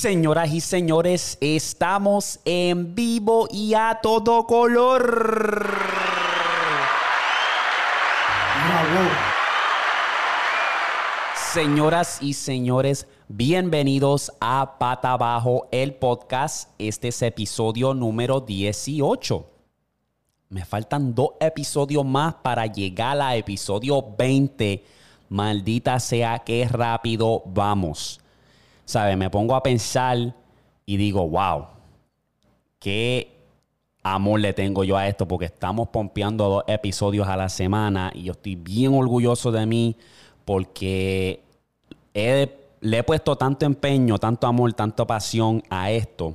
[0.00, 5.76] Señoras y señores, estamos en vivo y a todo color.
[11.34, 16.70] Señoras y señores, bienvenidos a Pata Abajo, el podcast.
[16.78, 19.50] Este es episodio número 18.
[20.48, 24.82] Me faltan dos episodios más para llegar a episodio 20.
[25.28, 28.18] Maldita sea, qué rápido vamos.
[28.90, 29.16] ¿Sabes?
[29.16, 30.34] Me pongo a pensar
[30.84, 31.66] y digo, wow,
[32.80, 33.30] qué
[34.02, 38.24] amor le tengo yo a esto porque estamos pompeando dos episodios a la semana y
[38.24, 39.96] yo estoy bien orgulloso de mí
[40.44, 41.40] porque
[42.14, 46.32] le he puesto tanto empeño, tanto amor, tanta pasión a esto,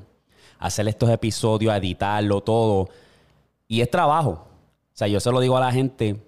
[0.58, 2.88] a hacer estos episodios, a editarlo, todo.
[3.68, 4.30] Y es trabajo.
[4.30, 6.24] O sea, yo se lo digo a la gente.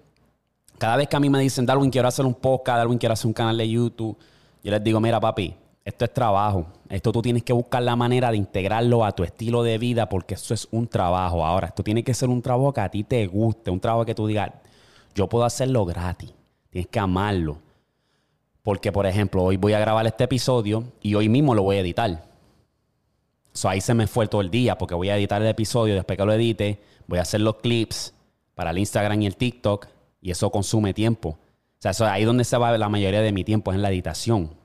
[0.76, 3.28] Cada vez que a mí me dicen, Darwin, quiero hacer un podcast, Darwin, quiero hacer
[3.28, 4.14] un canal de YouTube,
[4.62, 5.54] yo les digo, mira, papi,
[5.88, 6.66] esto es trabajo.
[6.90, 10.34] Esto tú tienes que buscar la manera de integrarlo a tu estilo de vida porque
[10.34, 11.46] eso es un trabajo.
[11.46, 14.14] Ahora, esto tiene que ser un trabajo que a ti te guste, un trabajo que
[14.14, 14.50] tú digas,
[15.14, 16.30] yo puedo hacerlo gratis.
[16.68, 17.56] Tienes que amarlo.
[18.62, 21.80] Porque, por ejemplo, hoy voy a grabar este episodio y hoy mismo lo voy a
[21.80, 22.22] editar.
[23.54, 25.94] So, ahí se me fue todo el día porque voy a editar el episodio.
[25.94, 28.12] Después que lo edite, voy a hacer los clips
[28.54, 29.86] para el Instagram y el TikTok
[30.20, 31.30] y eso consume tiempo.
[31.30, 33.88] O sea, eso, ahí donde se va la mayoría de mi tiempo es en la
[33.88, 34.57] editación.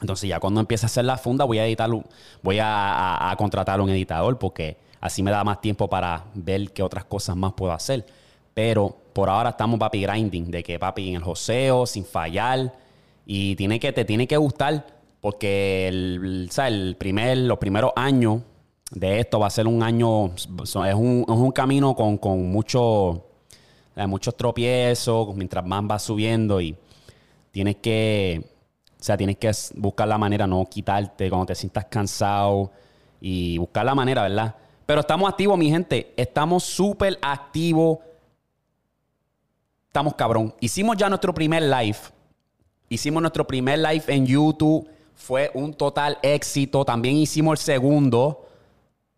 [0.00, 1.90] Entonces ya cuando empiece a hacer la funda voy a editar,
[2.42, 7.04] voy a, contratar un editador porque así me da más tiempo para ver qué otras
[7.04, 8.06] cosas más puedo hacer.
[8.54, 12.74] Pero por ahora estamos papi grinding, de que papi en el joseo, sin fallar.
[13.24, 14.86] Y tiene que, te tiene que gustar
[15.20, 18.42] porque el, el primer, los primeros años
[18.90, 23.24] de esto va a ser un año, es un, es un camino con, con mucho,
[24.06, 26.76] muchos tropiezos, mientras más va subiendo y
[27.50, 28.55] tienes que,
[29.06, 32.70] sea, tienes que buscar la manera, no quitarte cuando te sientas cansado
[33.20, 34.54] y buscar la manera, ¿verdad?
[34.84, 37.98] Pero estamos activos, mi gente, estamos súper activos,
[39.86, 40.54] estamos cabrón.
[40.60, 41.98] Hicimos ya nuestro primer live
[42.88, 44.88] Hicimos nuestro primer live en YouTube.
[45.14, 46.84] Fue un total éxito.
[46.84, 48.45] También hicimos el segundo.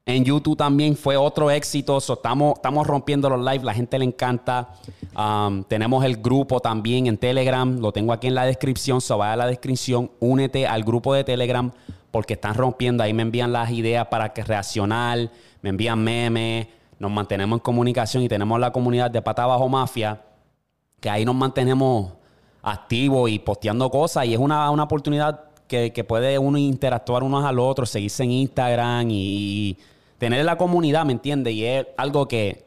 [0.09, 1.99] En YouTube también fue otro éxito.
[1.99, 3.63] estamos, rompiendo los lives.
[3.63, 4.71] La gente le encanta.
[5.15, 7.79] Um, tenemos el grupo también en Telegram.
[7.79, 9.03] Lo tengo aquí en la descripción.
[9.03, 10.11] So vaya a la descripción.
[10.19, 11.71] Únete al grupo de Telegram
[12.11, 13.03] porque están rompiendo.
[13.03, 15.31] Ahí me envían las ideas para que reaccionar.
[15.61, 16.69] Me envían memes.
[16.99, 20.23] Nos mantenemos en comunicación y tenemos la comunidad de Pata Bajo Mafia.
[21.01, 22.15] Que ahí nos mantenemos
[22.63, 27.85] activo y posteando cosas y es una, oportunidad que, puede uno interactuar unos al otro,
[27.85, 29.77] seguirse en Instagram y,
[30.19, 31.55] tener la comunidad, ¿me entiendes?
[31.55, 32.65] Y es algo que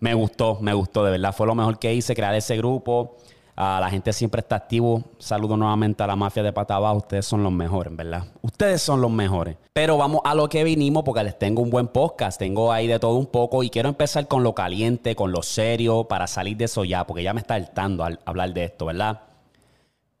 [0.00, 1.34] me gustó, me gustó, de verdad.
[1.34, 3.16] Fue lo mejor que hice, crear ese grupo.
[3.54, 5.02] a la gente siempre está activo.
[5.18, 6.92] Saludo nuevamente a la mafia de Pataba.
[6.94, 8.24] Ustedes son los mejores, ¿verdad?
[8.40, 9.56] Ustedes son los mejores.
[9.72, 12.38] Pero vamos a lo que vinimos porque les tengo un buen podcast.
[12.38, 16.04] Tengo ahí de todo un poco y quiero empezar con lo caliente, con lo serio,
[16.04, 19.20] para salir de eso ya, porque ya me está hartando al hablar de esto, ¿verdad?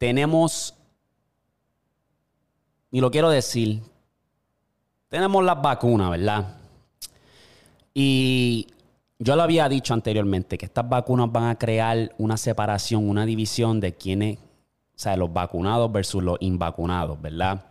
[0.02, 0.74] tenemos,
[2.90, 3.80] y lo quiero decir,
[5.06, 6.56] tenemos las vacunas, ¿verdad?
[7.94, 8.68] Y
[9.18, 13.80] yo lo había dicho anteriormente, que estas vacunas van a crear una separación, una división
[13.80, 14.42] de quienes, o
[14.96, 17.64] sea, los vacunados versus los invacunados, ¿verdad?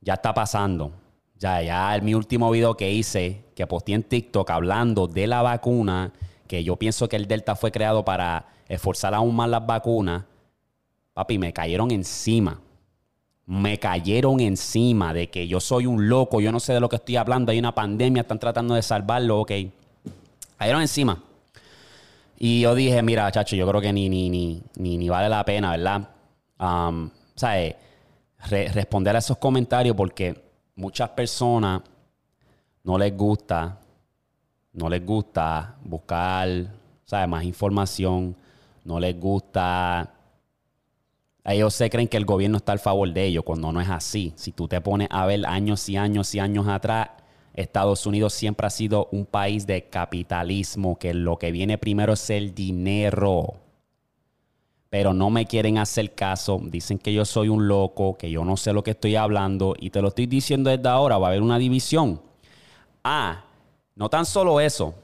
[0.00, 0.92] Ya está pasando.
[1.36, 5.42] Ya, ya en mi último video que hice, que posté en TikTok hablando de la
[5.42, 6.12] vacuna,
[6.46, 10.24] que yo pienso que el Delta fue creado para esforzar aún más las vacunas,
[11.14, 12.60] Papi, me cayeron encima.
[13.46, 16.96] Me cayeron encima de que yo soy un loco, yo no sé de lo que
[16.96, 19.52] estoy hablando, hay una pandemia, están tratando de salvarlo, ok.
[20.56, 21.22] Cayeron encima.
[22.38, 25.72] Y yo dije, mira, chacho, yo creo que ni, ni, ni, ni, vale la pena,
[25.72, 26.08] ¿verdad?
[27.34, 27.76] ¿Sabes?
[28.50, 30.38] responder a esos comentarios porque
[30.76, 31.80] muchas personas
[32.82, 33.78] no les gusta,
[34.72, 36.48] no les gusta buscar,
[37.04, 37.28] ¿sabes?
[37.28, 38.36] Más información,
[38.84, 40.12] no les gusta
[41.52, 44.32] ellos se creen que el gobierno está al favor de ellos, cuando no es así.
[44.36, 47.10] Si tú te pones a ver años y años y años atrás,
[47.52, 52.30] Estados Unidos siempre ha sido un país de capitalismo, que lo que viene primero es
[52.30, 53.54] el dinero.
[54.88, 58.56] Pero no me quieren hacer caso, dicen que yo soy un loco, que yo no
[58.56, 61.42] sé lo que estoy hablando y te lo estoy diciendo desde ahora, va a haber
[61.42, 62.22] una división.
[63.02, 63.44] Ah,
[63.96, 64.94] no tan solo eso,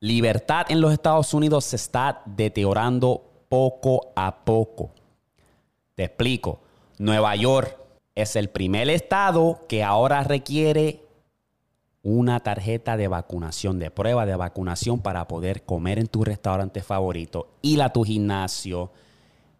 [0.00, 4.90] libertad en los Estados Unidos se está deteriorando poco a poco.
[6.00, 6.60] Te explico.
[6.96, 7.76] Nueva York
[8.14, 11.04] es el primer estado que ahora requiere
[12.02, 17.48] una tarjeta de vacunación, de prueba de vacunación para poder comer en tu restaurante favorito,
[17.60, 18.92] ir a tu gimnasio,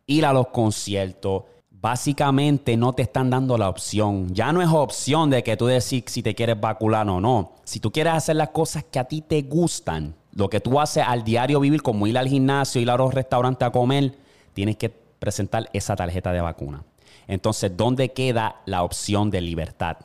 [0.07, 4.35] ir a los conciertos, básicamente no te están dando la opción.
[4.35, 7.53] Ya no es opción de que tú decís si te quieres vacunar o no.
[7.65, 11.05] Si tú quieres hacer las cosas que a ti te gustan, lo que tú haces
[11.07, 14.15] al diario vivir, como ir al gimnasio, ir a los restaurantes a comer,
[14.55, 16.83] tienes que presentar esa tarjeta de vacuna.
[17.29, 19.99] Entonces, ¿dónde queda la opción de libertad?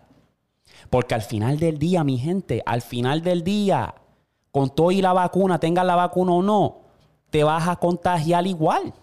[0.91, 3.95] Porque al final del día, mi gente, al final del día,
[4.51, 6.81] con todo y la vacuna, tengas la vacuna o no,
[7.31, 8.93] te vas a contagiar igual.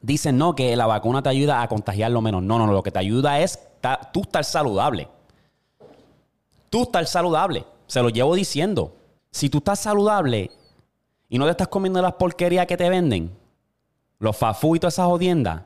[0.00, 2.42] Dicen, no, que la vacuna te ayuda a contagiar lo menos.
[2.42, 3.58] No, no, lo que te ayuda es
[4.12, 5.08] tú estar saludable.
[6.70, 7.64] Tú estar saludable.
[7.86, 8.96] Se lo llevo diciendo.
[9.30, 10.50] Si tú estás saludable
[11.28, 13.36] y no te estás comiendo las porquerías que te venden,
[14.18, 15.62] los fafú y todas esas jodiendas,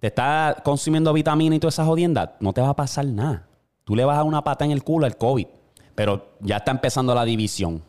[0.00, 3.46] te estás consumiendo vitamina y todas esas jodiendas, no te va a pasar nada.
[3.84, 5.46] Tú le vas a una pata en el culo al COVID.
[5.94, 7.82] Pero ya está empezando la división.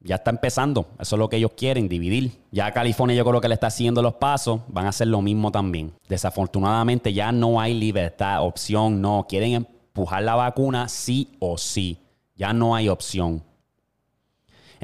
[0.00, 0.86] Ya está empezando.
[0.98, 2.40] Eso es lo que ellos quieren, dividir.
[2.50, 4.60] Ya California yo creo que le está siguiendo los pasos.
[4.68, 5.92] Van a hacer lo mismo también.
[6.08, 9.26] Desafortunadamente ya no hay libertad, opción, no.
[9.28, 11.98] Quieren empujar la vacuna sí o sí.
[12.34, 13.42] Ya no hay opción.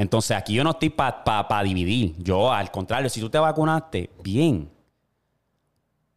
[0.00, 2.14] Entonces aquí yo no estoy para dividir.
[2.16, 4.70] Yo al contrario, si tú te vacunaste, bien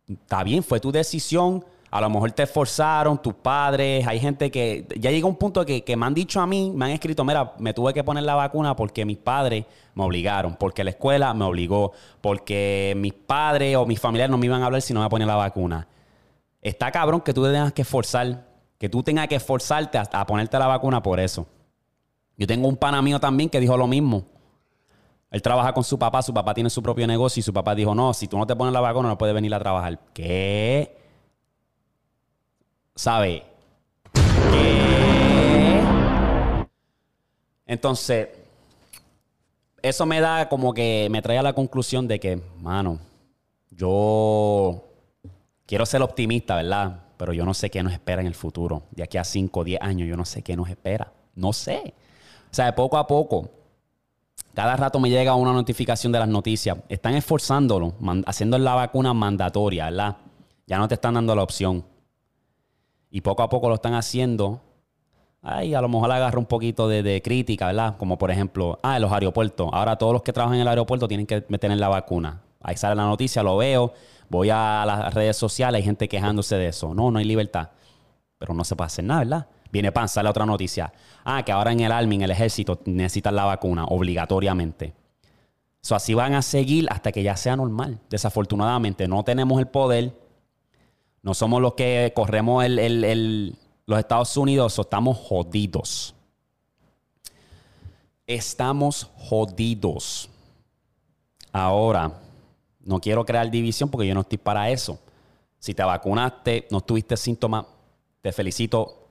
[0.08, 1.66] está bien, fue tu decisión.
[1.92, 4.08] A lo mejor te esforzaron, tus padres.
[4.08, 6.86] Hay gente que ya llega un punto que, que me han dicho a mí, me
[6.86, 9.66] han escrito, mira, me tuve que poner la vacuna porque mis padres
[9.96, 11.92] me obligaron, porque la escuela me obligó,
[12.22, 15.28] porque mis padres o mis familiares no me iban a hablar si no me ponía
[15.28, 15.90] la vacuna.
[16.62, 18.46] Está cabrón que tú te tengas que esforzar,
[18.80, 21.46] que tú tengas que esforzarte a ponerte la vacuna por eso.
[22.38, 24.26] Yo tengo un pana mío también que dijo lo mismo.
[25.30, 27.96] Él trabaja con su papá, su papá tiene su propio negocio y su papá dijo,
[27.96, 30.00] no, si tú no te pones la vacuna no puedes venir a trabajar.
[30.14, 30.96] ¿Qué?
[32.96, 33.44] ¿Sabe?
[34.52, 35.74] ¿Qué?
[37.66, 38.30] Entonces,
[39.82, 43.00] eso me da como que me trae a la conclusión de que, mano,
[43.72, 44.84] yo
[45.66, 47.06] quiero ser optimista, ¿verdad?
[47.18, 48.84] Pero yo no sé qué nos espera en el futuro.
[48.92, 51.12] De aquí a 5 o 10 años, yo no sé qué nos espera.
[51.36, 51.94] No sé.
[52.54, 53.50] Sea, de poco a poco
[54.54, 56.78] cada rato me llega una notificación de las noticias.
[56.88, 57.94] Están esforzándolo,
[58.28, 60.18] haciendo la vacuna mandatoria, ¿verdad?
[60.68, 61.84] Ya no te están dando la opción.
[63.10, 64.62] Y poco a poco lo están haciendo.
[65.42, 67.98] Ay, a lo mejor agarra un poquito de, crítica, ¿verdad?
[67.98, 69.70] Como por ejemplo, ah, en los aeropuertos.
[69.74, 72.42] Ahora todos los que trabajan en el aeropuerto tienen que meter en la vacuna.
[72.62, 73.94] Ahí sale la noticia, lo veo.
[74.30, 76.94] Voy a las redes sociales, hay gente quejándose de eso.
[76.94, 77.70] No, no hay libertad.
[78.38, 79.48] Pero no se puede hacer nada, ¿verdad?
[79.74, 80.94] Viene pan, sale otra noticia.
[81.24, 84.94] Ah, que ahora en el Army, en el ejército, necesitan la vacuna obligatoriamente.
[85.82, 88.00] So, así van a seguir hasta que ya sea normal.
[88.08, 90.14] Desafortunadamente, no tenemos el poder.
[91.24, 94.78] No somos los que corremos los Estados Unidos.
[94.78, 96.14] estamos jodidos.
[98.28, 100.30] Estamos jodidos.
[101.52, 102.14] Ahora,
[102.80, 105.00] no quiero crear división porque yo no estoy para eso.
[105.58, 107.66] Si te vacunaste, no tuviste síntomas,
[108.22, 109.03] te felicito,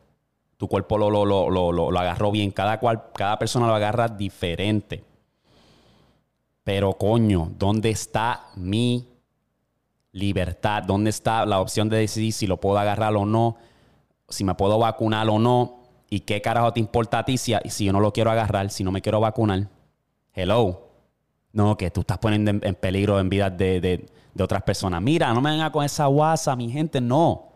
[0.63, 2.53] tu cuerpo lo, lo, lo, lo, agarró bien.
[2.53, 5.03] Cada, cual, cada persona lo agarra diferente.
[6.63, 9.09] Pero coño, ¿dónde está mi
[10.13, 10.85] libertad?
[10.85, 13.57] ¿Dónde está la opción de decidir si lo puedo agarrar o no?
[14.29, 15.81] Si me puedo vacunar o no.
[16.09, 18.93] ¿Y qué carajo te importa a ti si, yo no lo quiero agarrar, si no
[18.93, 19.67] me quiero vacunar?
[20.33, 20.91] Hello.
[21.53, 25.03] No, que tú estás poniendo en, peligro en vidas de, de, de, otras personas.
[25.03, 27.52] Mira, no me venga con esa guasa, mi gente, no.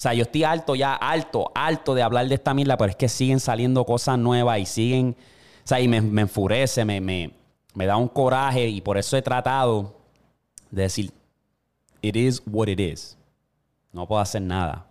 [0.00, 3.06] Sea, yo estoy alto ya, alto, alto de hablar de esta mierda, pero es que
[3.06, 5.14] siguen saliendo cosas nuevas y siguen,
[5.62, 7.32] o sea, y me, enfurece, me, me,
[7.74, 9.94] me da un coraje y por eso he tratado
[10.70, 11.12] de decir,
[12.00, 13.18] it is what it is.
[13.92, 14.86] No puedo hacer nada.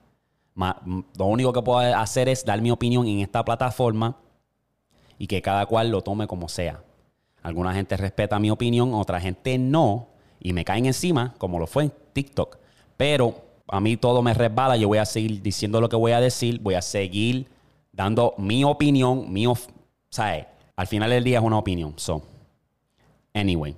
[1.18, 4.16] Lo único que puedo hacer es dar mi opinión en esta plataforma
[5.18, 6.84] y que cada cual lo tome como sea.
[7.42, 11.86] Alguna gente respeta mi opinión, otra gente no, y me caen encima, como lo fue
[11.86, 12.60] en TikTok.
[12.96, 16.20] Pero a mí todo me resbala, yo voy a seguir diciendo lo que voy a
[16.20, 17.48] decir, voy a seguir
[17.92, 19.46] dando mi opinión, mi,
[20.10, 20.46] ¿sabes?
[20.76, 21.94] Al final del día es una opinión.
[21.98, 22.24] So,
[23.34, 23.76] anyway.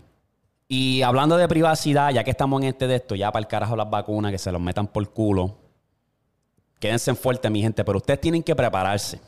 [0.67, 3.75] Y hablando de privacidad, ya que estamos en este de esto, ya para el carajo
[3.75, 5.57] las vacunas, que se los metan por culo.
[6.79, 9.19] Quédense fuertes, mi gente, pero ustedes tienen que prepararse.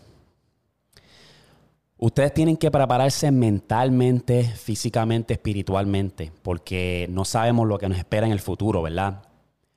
[1.98, 8.32] Ustedes tienen que prepararse mentalmente, físicamente, espiritualmente, porque no sabemos lo que nos espera en
[8.32, 9.24] el futuro, ¿verdad?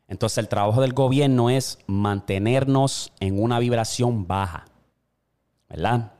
[0.09, 4.67] Entonces el trabajo del gobierno es mantenernos en una vibración baja,
[5.69, 6.13] ¿verdad?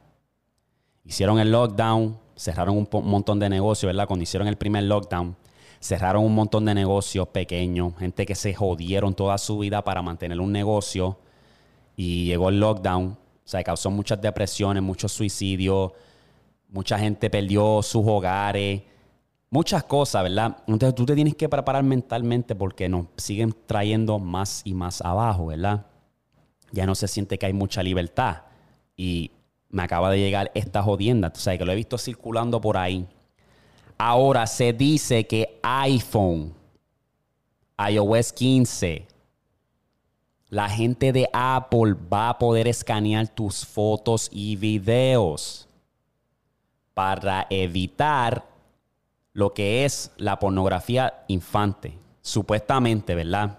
[1.05, 4.09] Hicieron el lockdown, cerraron un montón de negocios, ¿verdad?
[4.09, 5.37] Cuando hicieron el primer lockdown,
[5.81, 10.40] cerraron un montón de negocios pequeños, gente que se jodieron toda su vida para mantener
[10.40, 11.19] un negocio
[11.97, 15.93] y llegó el lockdown, o sea, causó muchas depresiones, muchos suicidios,
[16.69, 18.83] mucha gente perdió sus hogares
[19.50, 20.59] muchas cosas, ¿verdad?
[20.67, 25.47] Entonces tú te tienes que preparar mentalmente porque nos siguen trayendo más y más abajo,
[25.47, 25.87] ¿verdad?
[26.73, 28.43] Ya no se siente que hay mucha libertad.
[28.97, 29.31] Y
[29.69, 33.07] me acaba de llegar esta jodienda, tú sabes que lo he visto circulando por ahí.
[33.99, 36.53] Ahora se dice que iPhone,
[37.79, 39.07] iOS 15,
[40.49, 45.67] la gente de Apple va a poder escanear tus fotos y videos
[46.95, 48.55] para evitar
[49.37, 51.99] lo que es la pornografía infante.
[52.23, 53.59] Supuestamente, ¿verdad?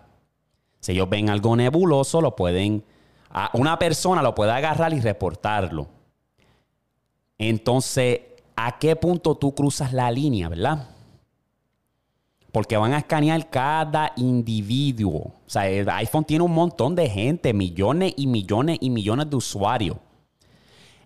[0.80, 2.84] Si ellos ven algo nebuloso, lo pueden.
[3.54, 5.88] Una persona lo puede agarrar y reportarlo.
[7.38, 8.22] Entonces,
[8.56, 10.90] ¿a qué punto tú cruzas la línea, verdad?
[12.52, 15.32] Porque van a escanear cada individuo.
[15.46, 19.36] O sea, el iPhone tiene un montón de gente, millones y millones y millones de
[19.36, 19.98] usuarios.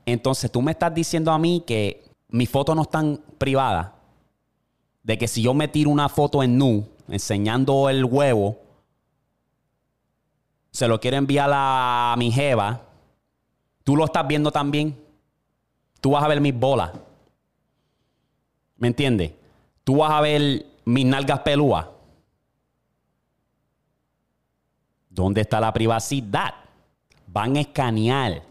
[0.06, 4.00] Entonces, tú me estás diciendo a mí que mis fotos no están privadas
[5.04, 8.60] de que si yo me tiro una foto en nu, enseñando el huevo,
[10.72, 12.82] se lo quiero enviar a mi jeva,
[13.84, 14.98] tú lo estás viendo también.
[16.00, 16.92] Tú vas a ver mis bolas.
[18.78, 19.34] ¿Me entiendes?
[19.84, 21.86] Tú vas a ver mis nalgas pelúas.
[25.10, 26.54] ¿Dónde está la privacidad?
[27.28, 28.42] Van a escanear.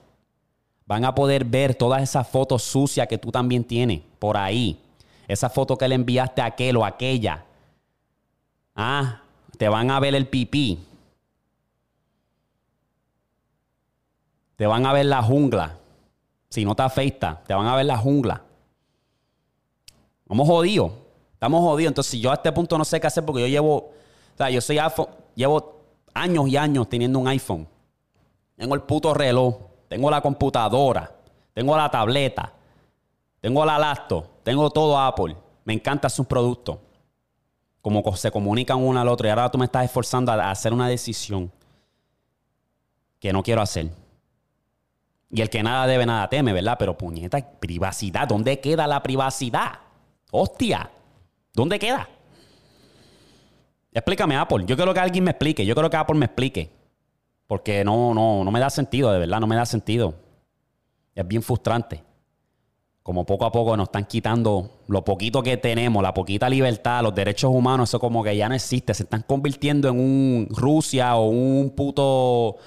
[0.87, 4.79] Van a poder ver todas esas fotos sucias que tú también tienes por ahí.
[5.31, 7.45] Esa foto que le enviaste a aquel o aquella.
[8.75, 9.23] Ah,
[9.57, 10.85] te van a ver el pipí.
[14.57, 15.77] Te van a ver la jungla.
[16.49, 18.43] Si no te afeita, te van a ver la jungla.
[20.27, 20.91] Vamos jodidos.
[21.35, 21.93] Estamos jodidos.
[21.93, 23.93] Entonces, si yo a este punto no sé qué hacer porque yo llevo, o
[24.37, 25.81] sea, yo soy iPhone, llevo
[26.13, 27.69] años y años teniendo un iPhone.
[28.57, 29.55] Tengo el puto reloj,
[29.87, 31.09] tengo la computadora,
[31.55, 32.53] tengo la tableta,
[33.41, 35.37] tengo la laptop, tengo todo Apple.
[35.65, 36.79] Me encanta sus productos.
[37.81, 39.29] Como se comunican uno al otro.
[39.29, 41.53] Y ahora tú me estás esforzando a hacer una decisión
[43.21, 43.91] que no quiero hacer.
[45.31, 46.75] Y el que nada debe, nada teme, ¿verdad?
[46.81, 48.27] Pero puñeta, privacidad.
[48.27, 49.79] ¿Dónde queda la privacidad?
[50.33, 50.91] Hostia.
[51.53, 52.09] ¿Dónde queda?
[53.93, 54.65] Explícame, Apple.
[54.67, 55.65] Yo quiero que alguien me explique.
[55.65, 56.73] Yo quiero que Apple me explique.
[57.47, 60.17] Porque no, no, no me da sentido, de verdad, no me da sentido.
[61.15, 62.10] Es bien frustrante
[63.11, 67.13] como poco a poco nos están quitando lo poquito que tenemos, la poquita libertad, los
[67.13, 68.95] derechos humanos, eso como que ya no existe.
[68.95, 72.59] Se están convirtiendo en un Rusia o un puto...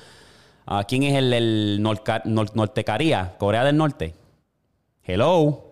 [0.67, 3.38] Uh, ¿Quién es el, el Nortecaría?
[3.38, 4.15] Corea del Norte.
[5.05, 5.63] Hello.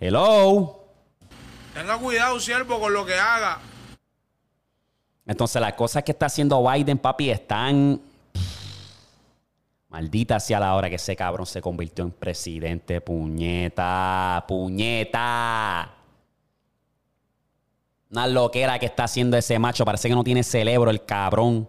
[0.00, 0.86] Hello.
[1.72, 3.60] Tenga cuidado, siervo, con lo que haga.
[5.24, 8.00] Entonces las cosas que está haciendo Biden, papi, están
[9.90, 13.00] Maldita sea la hora que ese cabrón se convirtió en presidente.
[13.00, 15.94] Puñeta, puñeta.
[18.08, 19.84] Una loquera que está haciendo ese macho.
[19.84, 21.68] Parece que no tiene cerebro el cabrón.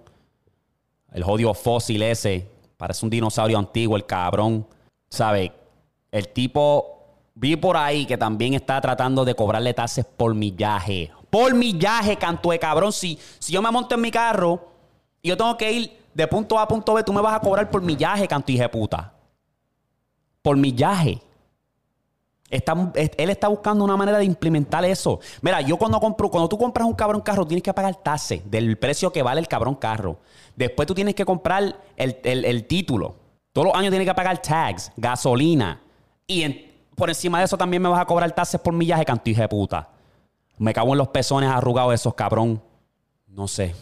[1.11, 2.47] El jodido fósil ese.
[2.77, 4.67] Parece un dinosaurio antiguo el cabrón.
[5.09, 5.51] ¿Sabe?
[6.11, 6.99] El tipo...
[7.33, 11.09] Vi por ahí que también está tratando de cobrarle tasas por millaje.
[11.31, 12.91] Por millaje, canto de cabrón.
[12.93, 14.67] Si, si yo me monto en mi carro
[15.23, 17.39] y yo tengo que ir de punto A a punto B, tú me vas a
[17.39, 19.13] cobrar por millaje, canto de puta.
[20.41, 21.21] Por millaje.
[22.49, 25.19] él está buscando una manera de implementar eso.
[25.41, 28.77] Mira, yo cuando compro, cuando tú compras un cabrón carro, tienes que pagar tase del
[28.77, 30.17] precio que vale el cabrón carro.
[30.55, 33.15] Después tú tienes que comprar el, título.
[33.53, 35.81] Todos los años tienes que pagar tags, gasolina.
[36.27, 39.47] Y por encima de eso también me vas a cobrar tases por millaje, canto de
[39.47, 39.89] puta.
[40.57, 42.61] Me cago en los pezones arrugados esos cabrón.
[43.27, 43.73] No sé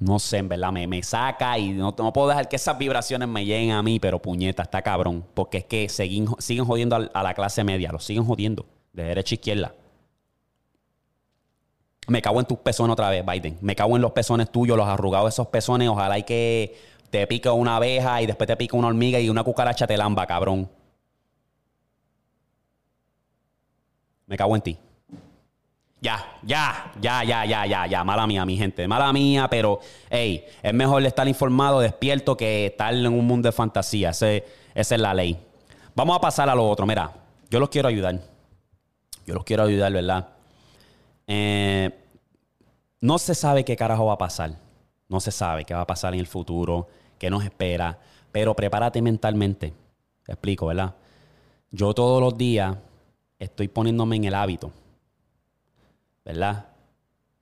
[0.00, 3.28] no sé, en verdad, me, me saca y no, no, puedo dejar que esas vibraciones
[3.28, 5.26] me lleguen a mí, pero puñeta, está cabrón.
[5.34, 8.64] Porque es que siguen, siguen jodiendo a, la clase media, lo siguen jodiendo,
[8.94, 9.74] de derecha a izquierda.
[12.08, 13.58] Me cago en tus pezones otra vez, Biden.
[13.60, 15.88] Me cago en los pezones tuyos, los arrugados de esos pezones.
[15.90, 16.76] Ojalá y que
[17.10, 20.26] te pique una abeja y después te pique una hormiga y una cucaracha te lamba,
[20.26, 20.70] cabrón.
[24.26, 24.78] Me cago en ti.
[26.02, 28.04] Ya, ya, ya, ya, ya, ya, ya.
[28.04, 28.88] Mala mía, mi gente.
[28.88, 33.52] Mala mía, pero, hey, es mejor estar informado, despierto, que estar en un mundo de
[33.52, 34.10] fantasía.
[34.10, 34.40] esa
[34.74, 35.38] es la ley.
[35.94, 36.86] Vamos a pasar a lo otro.
[36.86, 37.12] Mira,
[37.50, 38.18] yo los quiero ayudar.
[39.26, 40.28] Yo los quiero ayudar, ¿verdad?
[41.26, 41.90] Eh,
[43.02, 44.52] no se sabe qué carajo va a pasar.
[45.08, 46.88] No se sabe qué va a pasar en el futuro,
[47.18, 47.98] qué nos espera.
[48.32, 49.74] Pero prepárate mentalmente.
[50.24, 50.94] Te explico, ¿verdad?
[51.70, 52.74] Yo todos los días
[53.38, 54.72] estoy poniéndome en el hábito
[56.24, 56.66] ¿verdad?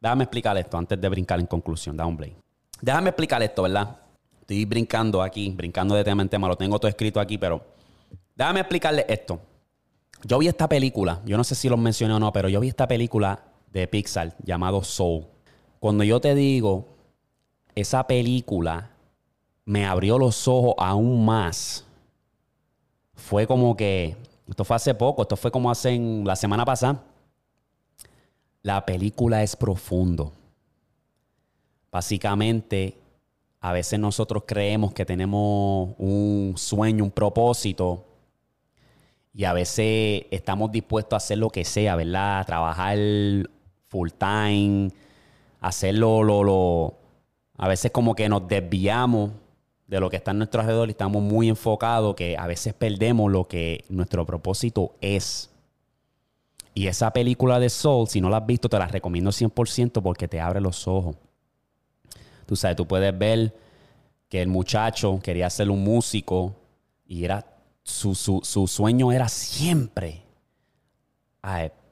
[0.01, 1.97] Déjame explicar esto antes de brincar en conclusión.
[1.97, 2.19] Da un.
[2.81, 3.97] Déjame explicar esto, ¿verdad?
[4.41, 6.49] Estoy brincando aquí, brincando de tema en tema.
[6.49, 7.61] Lo tengo todo escrito aquí, pero
[8.35, 9.41] déjame explicarle esto.
[10.25, 12.69] Yo vi esta película, yo no sé si los mencioné o no, pero yo vi
[12.69, 13.41] esta película
[13.73, 15.27] de Pixar llamado Soul.
[15.79, 16.89] Cuando yo te digo,
[17.75, 18.91] esa película
[19.65, 21.85] me abrió los ojos aún más.
[23.15, 24.17] Fue como que,
[24.49, 27.03] esto fue hace poco, esto fue como hace la semana pasada.
[28.63, 30.33] La película es profundo.
[31.91, 32.99] Básicamente,
[33.61, 38.05] a veces nosotros creemos que tenemos un sueño, un propósito,
[39.33, 42.45] y a veces estamos dispuestos a hacer lo que sea, ¿verdad?
[42.47, 42.99] trabajar
[43.89, 44.91] full time,
[45.61, 46.95] hacerlo, lo, lo,
[47.57, 49.31] a veces como que nos desviamos
[49.87, 53.31] de lo que está en nuestro alrededor y estamos muy enfocados que a veces perdemos
[53.33, 55.51] lo que nuestro propósito es.
[56.79, 60.29] Y esa película de Soul, si no la has visto, te la recomiendo 100% porque
[60.29, 61.17] te abre los ojos.
[62.47, 63.53] Tú sabes, tú puedes ver
[64.29, 66.55] que el muchacho quería ser un músico
[67.05, 67.45] y era
[67.83, 70.23] su, sueño era siempre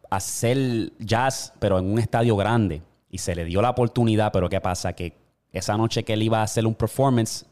[0.09, 2.81] hacer jazz, pero en un estadio grande.
[3.11, 4.93] Y se le dio la oportunidad, pero ¿qué pasa?
[4.93, 5.15] Que
[5.51, 7.45] esa noche que él iba a hacer un performance,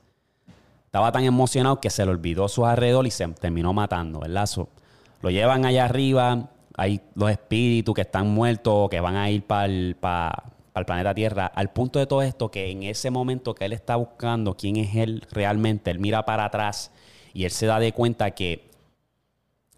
[0.84, 4.48] estaba tan emocionado que se le olvidó su alrededor y se terminó matando, ¿verdad?
[5.20, 9.66] lo llevan allá arriba, hay los espíritus que están muertos, que van a ir para
[9.66, 9.96] el,
[10.86, 11.46] planeta Tierra.
[11.46, 14.94] Al punto de todo esto, que en ese momento que él está buscando quién es
[14.96, 16.90] él realmente, él mira para atrás
[17.32, 18.68] y él se da de cuenta que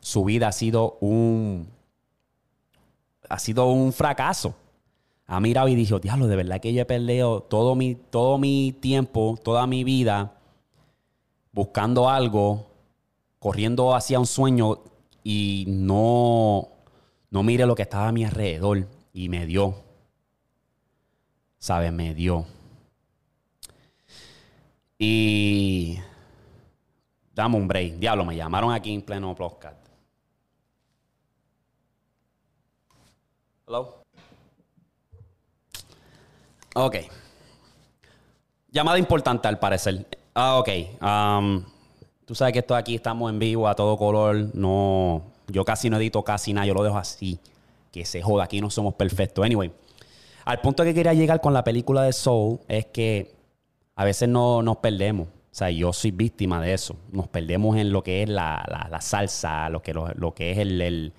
[0.00, 1.68] su vida ha sido un,
[3.28, 4.54] ha sido un fracaso.
[5.26, 8.72] Ha mirado y dijo, diablo, de verdad que yo he perdido todo mi, todo mi
[8.72, 10.32] tiempo, toda mi vida
[11.52, 12.66] buscando algo,
[13.38, 14.78] corriendo hacia un sueño
[15.24, 16.68] y no,
[17.30, 18.86] no mire lo que estaba a mi alrededor.
[19.12, 19.82] Y me dio.
[21.58, 21.92] ¿Sabes?
[21.92, 22.46] Me dio.
[24.98, 25.98] Y...
[27.34, 27.94] Dame un break.
[27.94, 29.86] Diablo, me llamaron aquí en pleno podcast.
[33.66, 34.02] Hello.
[36.74, 36.96] Ok.
[38.70, 40.06] Llamada importante al parecer.
[40.34, 40.68] Ah, ok.
[41.00, 41.64] Um,
[42.24, 44.54] tú sabes que esto aquí estamos en vivo a todo color.
[44.54, 46.66] No, yo casi no edito casi nada.
[46.66, 47.38] Yo lo dejo así.
[47.92, 48.44] Que se joda.
[48.44, 49.44] Aquí no somos perfectos.
[49.44, 49.72] Anyway.
[50.44, 53.34] Al punto que quería llegar con la película de Soul es que
[53.96, 55.28] a veces no nos perdemos.
[55.28, 56.96] O sea, yo soy víctima de eso.
[57.10, 61.12] Nos perdemos en lo que es la, salsa, lo que, lo, que es el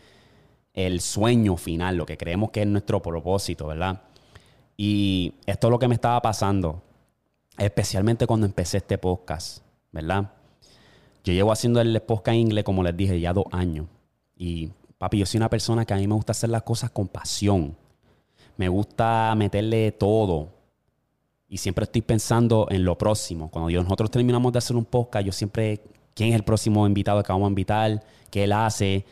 [0.78, 4.04] el sueño final, lo que creemos que es nuestro propósito, ¿verdad?
[4.78, 6.84] Y esto es lo que me estaba pasando,
[7.58, 10.30] especialmente cuando empecé este podcast, ¿verdad?
[11.24, 13.88] Yo llevo haciendo el podcast en inglés, como les dije, ya dos años.
[14.38, 17.08] Y papi, yo soy una persona que a mí me gusta hacer las cosas con
[17.08, 17.76] pasión.
[18.56, 20.50] Me gusta meterle todo.
[21.50, 23.50] Y siempre estoy pensando en lo próximo.
[23.50, 25.82] Cuando nosotros terminamos de hacer un podcast, yo siempre,
[26.14, 28.04] ¿quién es el próximo invitado que vamos a invitar?
[28.30, 29.06] ¿Qué él hace?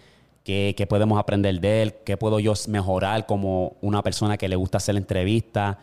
[0.46, 4.78] qué, podemos aprender de él, qué puedo yo mejorar como una persona que le gusta
[4.78, 5.78] hacer entrevistas.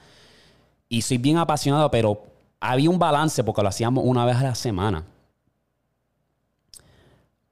[0.89, 2.23] Y soy bien apasionado, pero
[2.61, 5.05] había un balance porque lo hacíamos una vez a la semana.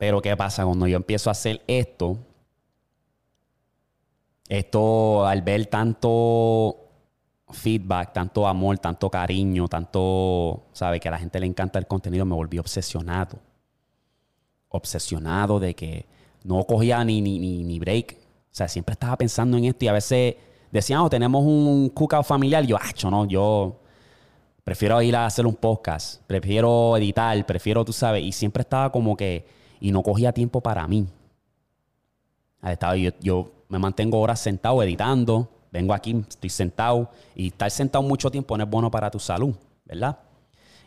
[0.01, 2.17] Pero ¿qué pasa cuando yo empiezo a hacer esto?
[4.49, 6.75] Esto al ver tanto
[7.51, 12.25] feedback, tanto amor, tanto cariño, tanto, sabe, que a la gente le encanta el contenido,
[12.25, 13.41] me volví obsesionado.
[14.71, 16.07] Obsesionado de que
[16.45, 18.17] no cogía ni, ni, ni, break.
[18.51, 20.37] O sea, siempre estaba pensando en esto y a veces
[20.71, 22.65] decían, oh, tenemos un cookout familiar.
[22.65, 23.83] Yo, ah, no, yo
[24.65, 29.15] prefiero ir a hacer un podcast, prefiero editar, prefiero, tú sabes, y siempre estaba como
[29.15, 31.07] que, y no cogía tiempo para mí.
[32.63, 38.03] Estaba, yo, yo me mantengo horas sentado editando, vengo aquí, estoy sentado, y estar sentado
[38.03, 40.19] mucho tiempo no es bueno para tu salud, ¿verdad?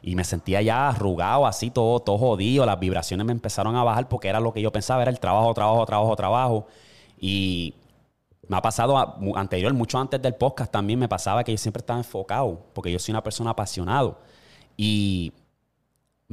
[0.02, 2.66] Y me sentía ya arrugado, así todo, todo jodido.
[2.66, 5.54] Las vibraciones me empezaron a bajar porque era lo que yo pensaba, era el trabajo,
[5.54, 6.68] trabajo, trabajo, trabajo.
[7.18, 7.74] Y
[8.50, 8.98] me ha pasado
[9.36, 13.00] anterior, mucho antes del podcast también me pasaba que yo siempre estaba enfocado, porque yo
[13.00, 14.20] soy una persona apasionado.
[14.76, 15.32] Y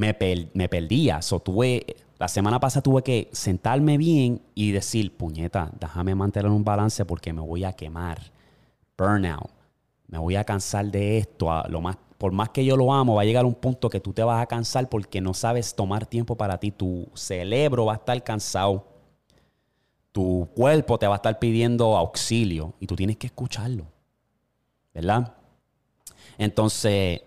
[0.00, 0.16] me,
[0.54, 1.22] me perdía.
[1.22, 1.84] So, tuve,
[2.18, 7.32] la semana pasada tuve que sentarme bien y decir, puñeta, déjame mantener un balance porque
[7.32, 8.18] me voy a quemar.
[8.96, 9.50] Burnout.
[10.08, 13.14] Me voy a cansar de esto a lo más por más que yo lo amo,
[13.14, 16.04] va a llegar un punto que tú te vas a cansar porque no sabes tomar
[16.04, 16.70] tiempo para ti.
[16.70, 18.86] Tu cerebro va a estar cansado.
[20.12, 23.86] Tu cuerpo te va a estar pidiendo auxilio y tú tienes que escucharlo.
[24.92, 25.32] ¿Verdad?
[26.36, 27.22] Entonces,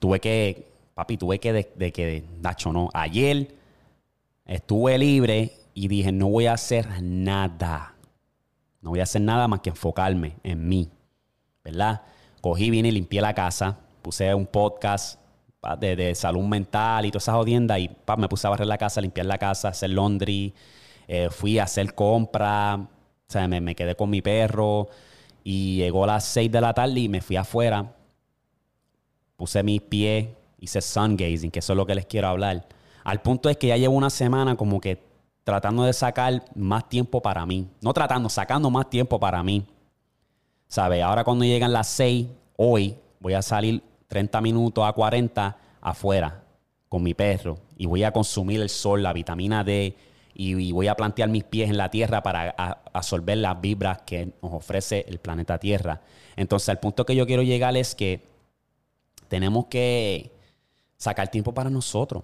[0.00, 2.90] tuve que, papi, tuve que, de, que, Nacho, no.
[2.94, 3.54] Ayer
[4.46, 7.94] estuve libre y dije, no voy a hacer nada.
[8.82, 10.90] No voy a hacer nada más que enfocarme en mí.
[11.64, 12.02] ¿Verdad?
[12.40, 15.20] Cogí, vine y limpié la casa puse un podcast
[15.78, 19.26] de, salud mental y todas esas jodiendas y me puse a barrer la casa, limpiar
[19.26, 20.54] la casa, hacer laundry,
[21.12, 22.88] Eh, fui a hacer compras, o
[23.26, 24.88] sea, me, me quedé con mi perro
[25.42, 27.92] y llegó a las 6 de la tarde y me fui afuera.
[29.36, 30.28] Puse mis pies,
[30.60, 32.66] hice sun gazing, que eso es lo que les quiero hablar.
[33.02, 35.02] Al punto es que ya llevo una semana como que
[35.42, 37.68] tratando de sacar más tiempo para mí.
[37.80, 39.66] No tratando, sacando más tiempo para mí.
[40.68, 41.02] ¿Sabe?
[41.02, 46.44] Ahora cuando llegan las 6, hoy voy a salir 30 minutos a 40 afuera
[46.88, 49.96] con mi perro y voy a consumir el sol, la vitamina D
[50.34, 52.50] y, voy a plantear mis pies en la tierra para
[52.92, 56.00] absorber las vibras que nos ofrece el planeta Tierra.
[56.36, 58.22] Entonces, el punto que yo quiero llegar es que
[59.28, 60.30] tenemos que
[61.00, 62.22] sacar tiempo para nosotros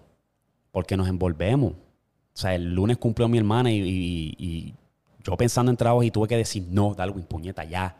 [0.71, 1.73] porque nos envolvemos.
[1.73, 4.75] O sea, el lunes cumplió mi hermana y,
[5.25, 7.97] yo pensando en trabajo y tuve que decir, no, Darwin, puñeta, ya.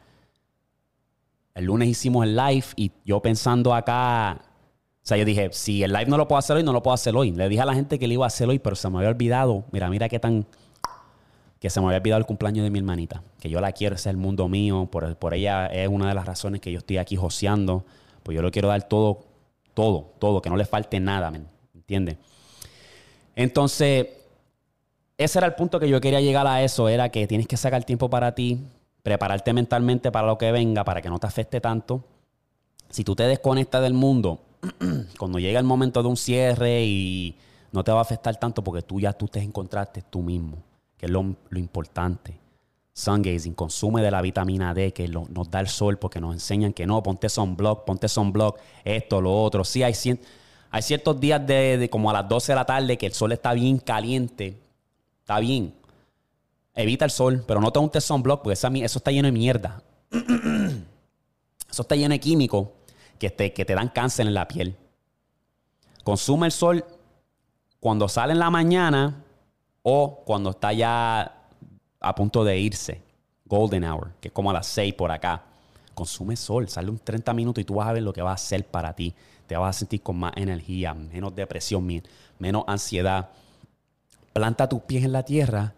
[1.55, 5.93] El lunes hicimos el live y yo pensando acá, o sea, yo dije, si el
[5.93, 7.33] live no lo puedo hacer hoy, no lo puedo hacer hoy.
[7.33, 9.09] Le dije a la gente que lo iba a hacer hoy, pero se me había
[9.09, 9.65] olvidado.
[9.73, 10.47] Mira, mira qué tan...
[11.59, 13.23] Que se me había olvidado el cumpleaños de mi hermanita.
[13.41, 14.89] Que yo la quiero, ese es el mundo mío.
[14.93, 17.87] Por, por ella es una de las razones que yo estoy aquí joseando.
[18.23, 19.25] Pues yo le quiero dar todo,
[19.77, 20.41] todo, todo.
[20.41, 21.43] Que no le falte nada, ¿me
[21.75, 22.17] entiendes?
[23.37, 24.09] Entonces,
[25.19, 26.89] ese era el punto que yo quería llegar a eso.
[26.89, 28.59] Era que tienes que sacar tiempo para ti.
[29.03, 32.03] Prepararte mentalmente para lo que venga, para que no te afecte tanto.
[32.89, 34.41] Si tú te desconectas del mundo
[35.19, 37.37] cuando llega el momento de un cierre y
[37.73, 40.57] no te va a afectar tanto porque tú ya tú te encontraste tú mismo,
[40.97, 42.39] que es lo, importante.
[42.96, 46.72] Sun gazing, consume de la vitamina D que nos da el sol porque nos enseñan
[46.72, 49.64] que no, ponte sunblock, ponte sunblock, esto, lo otro.
[49.64, 49.92] Sí, hay,
[50.70, 53.52] hay ciertos días de, como a las 12 de la tarde que el sol está
[53.52, 54.59] bien caliente,
[55.20, 55.74] está bien.
[56.74, 59.82] Evita el sol, pero no te untes sunblock porque eso está lleno de mierda.
[61.70, 62.68] eso está lleno de químicos
[63.18, 64.74] que te, que te dan cáncer en la piel.
[66.02, 66.82] Consume el sol
[67.78, 69.22] cuando sale en la mañana
[69.82, 71.36] o cuando está ya
[72.09, 73.03] a punto de irse.
[73.45, 75.45] Golden hour, que es como a las 6 por acá.
[75.95, 78.35] Consume sol, sale un 30 minutos y tú vas a ver lo que va a
[78.35, 79.14] hacer para ti.
[79.47, 81.87] Te vas a sentir con más energía, menos depresión,
[82.38, 83.31] menos ansiedad.
[84.33, 85.75] Planta tus pies en la tierra,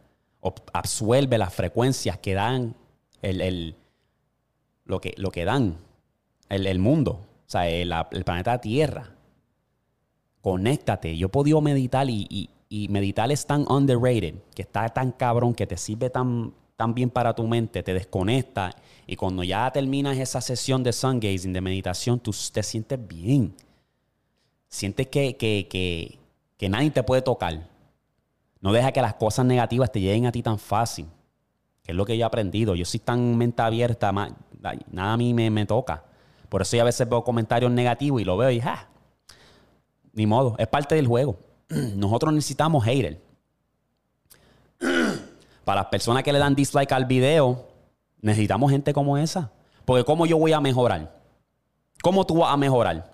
[0.73, 2.75] absuelve las frecuencias que dan
[3.23, 3.77] el,
[4.85, 5.77] lo, que, lo que dan
[6.49, 7.29] el mundo.
[7.49, 7.91] O sea, el,
[8.25, 9.11] planeta Tierra.
[10.43, 11.17] Conéctate.
[11.17, 15.77] Yo he podido meditar y, meditar es tan underrated, que está tan cabrón, que te
[15.77, 18.75] sirve tan, tan bien para tu mente, te desconecta.
[19.07, 23.55] Y cuando ya terminas esa sesión de sun gazing, de meditación, tú te sientes bien.
[24.69, 26.19] Sientes que, que,
[26.57, 27.69] que nadie te puede tocar.
[28.61, 31.07] No deja que las cosas negativas te lleguen a ti tan fácil.
[31.83, 32.75] Que es lo que yo he aprendido.
[32.75, 36.05] Yo soy tan mente abierta, nada a mí me, me toca.
[36.49, 38.89] Por eso yo a veces veo comentarios negativos y lo veo y ja,
[40.13, 41.39] ni modo, es parte del juego.
[41.97, 43.19] Nosotros necesitamos haters.
[45.65, 47.67] Para las personas que le dan dislike al video,
[48.21, 49.51] necesitamos gente como esa.
[49.85, 51.15] Porque ¿cómo yo voy a mejorar?
[52.03, 53.13] ¿Cómo tú vas a mejorar?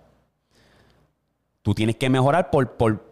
[1.63, 3.03] Tú tienes que mejorar por, por,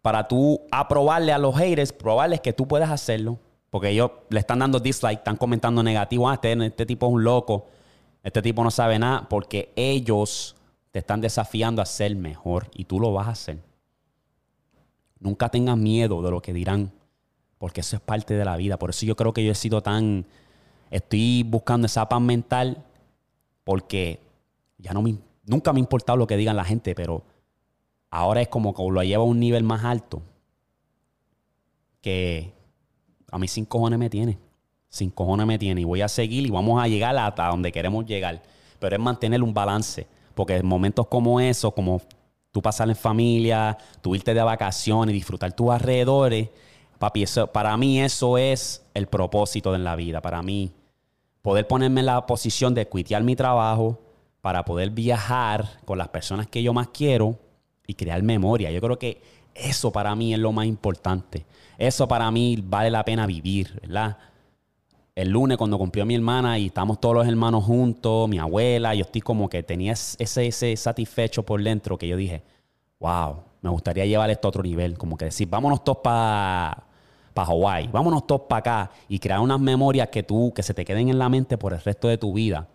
[0.00, 3.38] para tú aprobarle a los haters, probarles que tú puedes hacerlo.
[3.70, 6.28] Porque ellos le están dando dislike, están comentando negativo.
[6.28, 7.66] Ah, este, este tipo es un loco.
[8.22, 10.54] Este tipo no sabe nada porque ellos
[10.90, 13.71] te están desafiando a ser mejor y tú lo vas a hacer.
[15.22, 16.92] Nunca tengas miedo de lo que dirán,
[17.58, 18.78] porque eso es parte de la vida.
[18.78, 20.26] Por eso yo creo que yo he sido tan...
[20.90, 22.84] Estoy buscando esa paz mental
[23.64, 24.20] porque
[24.76, 27.22] ya no me, nunca me ha importado lo que digan la gente, pero
[28.10, 30.20] ahora es como que lo llevo a un nivel más alto
[32.02, 32.52] que
[33.30, 34.38] a mí sin cojones me tiene
[34.92, 38.04] sin cojones me tiene y voy a seguir y vamos a llegar hasta donde queremos
[38.04, 38.42] llegar.
[38.78, 42.02] Pero es mantener un balance, porque en momentos como eso, como
[42.52, 46.50] tú pasar en familia, tú irte de vacaciones, disfrutar tus alrededores,
[46.98, 50.72] papi, eso, para mí eso es el propósito de la vida, para mí.
[51.40, 53.98] Poder ponerme en la posición de cuitear mi trabajo
[54.42, 57.38] para poder viajar con las personas que yo más quiero
[57.86, 58.70] y crear memoria.
[58.70, 59.20] Yo creo que
[59.54, 61.46] eso para mí es lo más importante.
[61.78, 64.18] Eso para mí vale la pena vivir, ¿verdad?
[65.14, 69.02] El lunes cuando cumplió mi hermana y estamos todos los hermanos juntos, mi abuela, yo
[69.02, 72.42] estoy como que tenía ese, ese satisfecho por dentro que yo dije,
[72.98, 76.84] wow, me gustaría llevar esto a otro nivel, como que decir, vámonos todos para
[77.34, 80.84] pa Hawái, vámonos todos para acá y crear unas memorias que tú, que se te
[80.84, 82.68] queden en la mente por el resto de tu vida.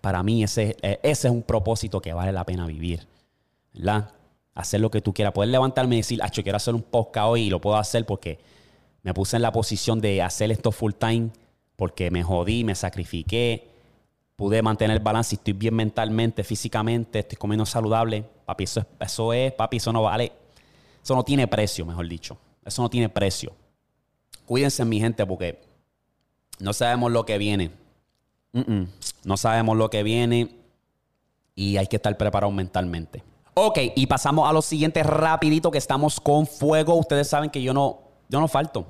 [0.00, 3.06] Para mí ese, e, ese es un propósito que vale la pena vivir,
[3.72, 4.10] ¿verdad?
[4.54, 7.26] Hacer lo que tú quieras, poder levantarme y decir, ah, yo quiero hacer un podcast
[7.26, 8.38] hoy y lo puedo hacer porque
[9.04, 11.30] me puse en la posición de hacer esto full time
[11.76, 13.68] porque me jodí, me sacrifiqué,
[14.34, 18.24] pude mantener el balance estoy bien mentalmente, físicamente, estoy comiendo saludable.
[18.46, 20.32] Papi, eso es, eso es, papi, eso no vale,
[21.02, 22.36] eso no tiene precio, mejor dicho.
[22.64, 23.52] Eso no tiene precio.
[24.46, 25.60] cuídense mi gente porque
[26.58, 27.70] no sabemos lo que viene.
[29.24, 30.54] No sabemos lo que viene
[31.54, 33.22] y hay que estar preparado mentalmente.
[33.54, 36.94] Ok, y pasamos a lo siguiente rapidito que estamos con fuego.
[36.94, 38.86] Ustedes saben que yo no, yo no falto.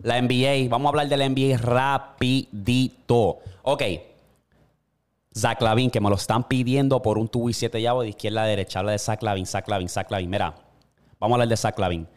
[0.00, 3.38] La NBA, vamos a hablar de la NBA rapidito.
[3.62, 3.82] Ok,
[5.36, 8.44] Zach Lavin, que me lo están pidiendo por un tubo y siete llaves de izquierda
[8.44, 8.78] a derecha.
[8.78, 10.30] Habla de Zach Lavin, Zach Lavin, Zach Lavin.
[10.30, 10.54] Mira,
[11.20, 12.08] vamos a hablar de Zach Lavin.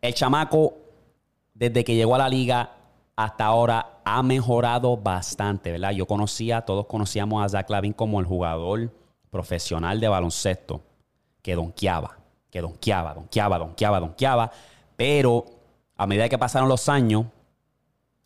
[0.00, 0.74] El chamaco,
[1.52, 2.70] desde que llegó a la liga
[3.16, 5.90] hasta ahora, ha mejorado bastante, ¿verdad?
[5.90, 8.92] Yo conocía, todos conocíamos a Zach Lavin como el jugador
[9.30, 10.80] profesional de baloncesto
[11.42, 12.18] que donkeaba,
[12.50, 14.52] que donkeaba, donkeaba, donkeaba, donkeaba.
[14.96, 15.44] Pero
[16.00, 17.26] a medida que pasaron los años,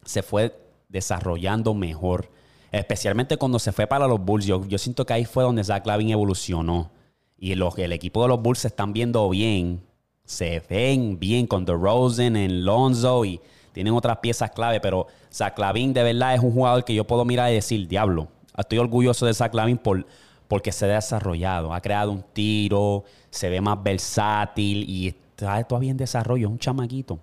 [0.04, 0.56] se fue
[0.88, 2.30] desarrollando mejor
[2.78, 4.46] Especialmente cuando se fue para los Bulls.
[4.46, 6.90] Yo, siento que ahí fue donde Zach Lavin evolucionó.
[7.38, 9.80] Y los, el equipo de los Bulls se están viendo bien.
[10.24, 13.40] Se ven bien con DeRozan, en Lonzo y
[13.72, 14.80] tienen otras piezas clave.
[14.80, 18.26] Pero Zach Lavin de verdad es un jugador que yo puedo mirar y decir, diablo,
[18.56, 20.04] estoy orgulloso de Zach Lavin por,
[20.48, 21.72] porque se ha desarrollado.
[21.72, 26.48] Ha creado un tiro, se ve más versátil y está todavía en desarrollo.
[26.48, 27.20] Es un chamaquito.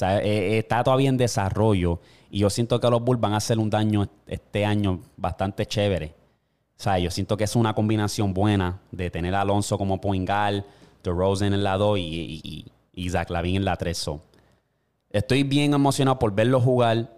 [0.00, 2.00] Sea, eh, está todavía en desarrollo.
[2.30, 6.14] Y yo siento que los Bulls van a hacer un daño este año bastante chévere.
[6.78, 10.64] O sea, yo siento que es una combinación buena de tener a Alonso como Poingal,
[11.02, 14.10] DeRozan en la 2 y, y, Zach en la 3.
[15.10, 17.14] estoy bien emocionado por verlo jugar.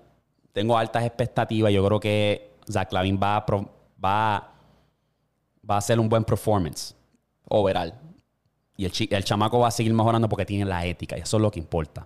[0.52, 1.72] Tengo altas expectativas.
[1.72, 3.46] Yo creo que Zach Lavin va a,
[4.04, 4.52] va,
[5.70, 6.96] va a hacer un buen performance
[7.48, 7.94] overall.
[8.76, 11.16] Y el, el chamaco va a seguir mejorando porque tiene la ética.
[11.16, 12.04] Y eso es lo que importa.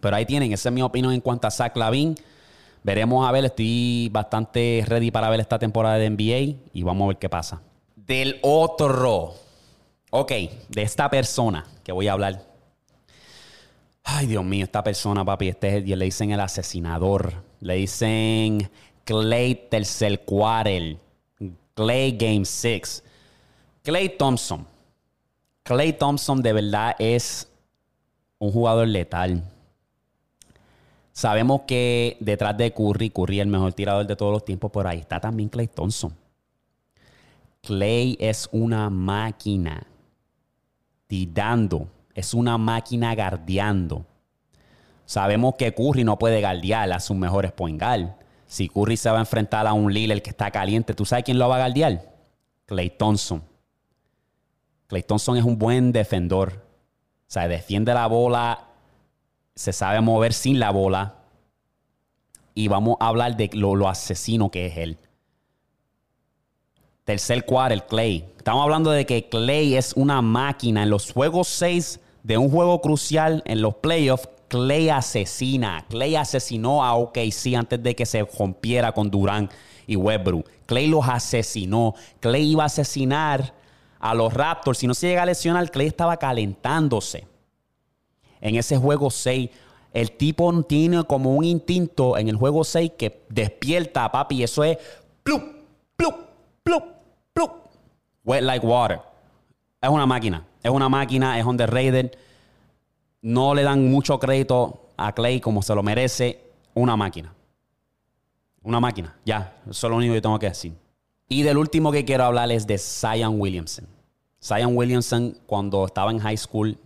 [0.00, 2.14] Pero ahí tienen, esa es mi opinión en cuanto a Zach Lavin.
[2.82, 7.08] Veremos a ver, estoy bastante ready para ver esta temporada de NBA y vamos a
[7.08, 7.60] ver qué pasa.
[7.96, 9.34] Del otro,
[10.10, 10.32] ok,
[10.68, 12.42] de esta persona que voy a hablar.
[14.04, 17.34] Ay, Dios mío, esta persona, papi, este le dicen el asesinador.
[17.60, 18.70] Le dicen
[19.04, 20.96] Clay tercer quarter.
[21.74, 23.04] Clay Game 6.
[23.82, 24.66] Clay Thompson.
[25.62, 27.48] Clay Thompson de verdad es
[28.38, 29.44] un jugador letal.
[31.18, 34.88] Sabemos que detrás de Curry, Curry es el mejor tirador de todos los tiempos, pero
[34.88, 36.14] ahí está también Clay Thompson.
[37.60, 39.84] Clay es una máquina
[41.08, 44.06] tirando, es una máquina guardiando.
[45.06, 47.82] Sabemos que Curry no puede guardiar a sus mejores point.
[48.46, 51.40] Si Curry se va a enfrentar a un Lillard que está caliente, ¿tú sabes quién
[51.40, 52.14] lo va a guardiar?
[52.64, 53.42] Clay Thompson.
[54.86, 56.64] Clay Thompson es un buen defensor.
[57.26, 58.67] O sea, defiende la bola
[59.58, 61.16] se sabe mover sin la bola.
[62.54, 64.98] Y vamos a hablar de lo, asesino que es él.
[67.02, 68.24] Tercer el Clay.
[68.36, 70.84] Estamos hablando de que Clay es una máquina.
[70.84, 75.84] En los juegos 6 de un juego crucial, en los playoffs, Clay asesina.
[75.88, 79.50] Clay asesinó a OKC antes de que se rompiera con Durán
[79.88, 80.48] y Westbrook.
[80.66, 81.96] Clay los asesinó.
[82.20, 83.54] Clay iba a asesinar
[83.98, 84.78] a los Raptors.
[84.78, 87.26] Si no se llega a lesionar, Clay estaba calentándose
[88.40, 89.50] en ese juego 6.
[89.92, 94.42] El tipo tiene como un instinto en el juego 6 que despierta a papi.
[94.42, 94.78] Eso es
[95.22, 95.42] plup,
[95.96, 96.14] plup,
[96.62, 96.84] plup,
[97.32, 97.50] plup.
[98.24, 99.00] Wet like water.
[99.80, 100.46] Es una máquina.
[100.62, 102.12] Es una máquina, es underrated.
[103.22, 106.40] No le dan mucho crédito a Clay como se lo merece.
[106.74, 107.32] Una máquina.
[108.62, 109.16] Una máquina.
[109.24, 109.56] Ya.
[109.68, 110.74] Eso es lo único que tengo que decir.
[111.28, 113.86] Y del último que quiero hablar es de Zion Williamson.
[114.42, 116.78] Zion Williamson, cuando estaba en high school,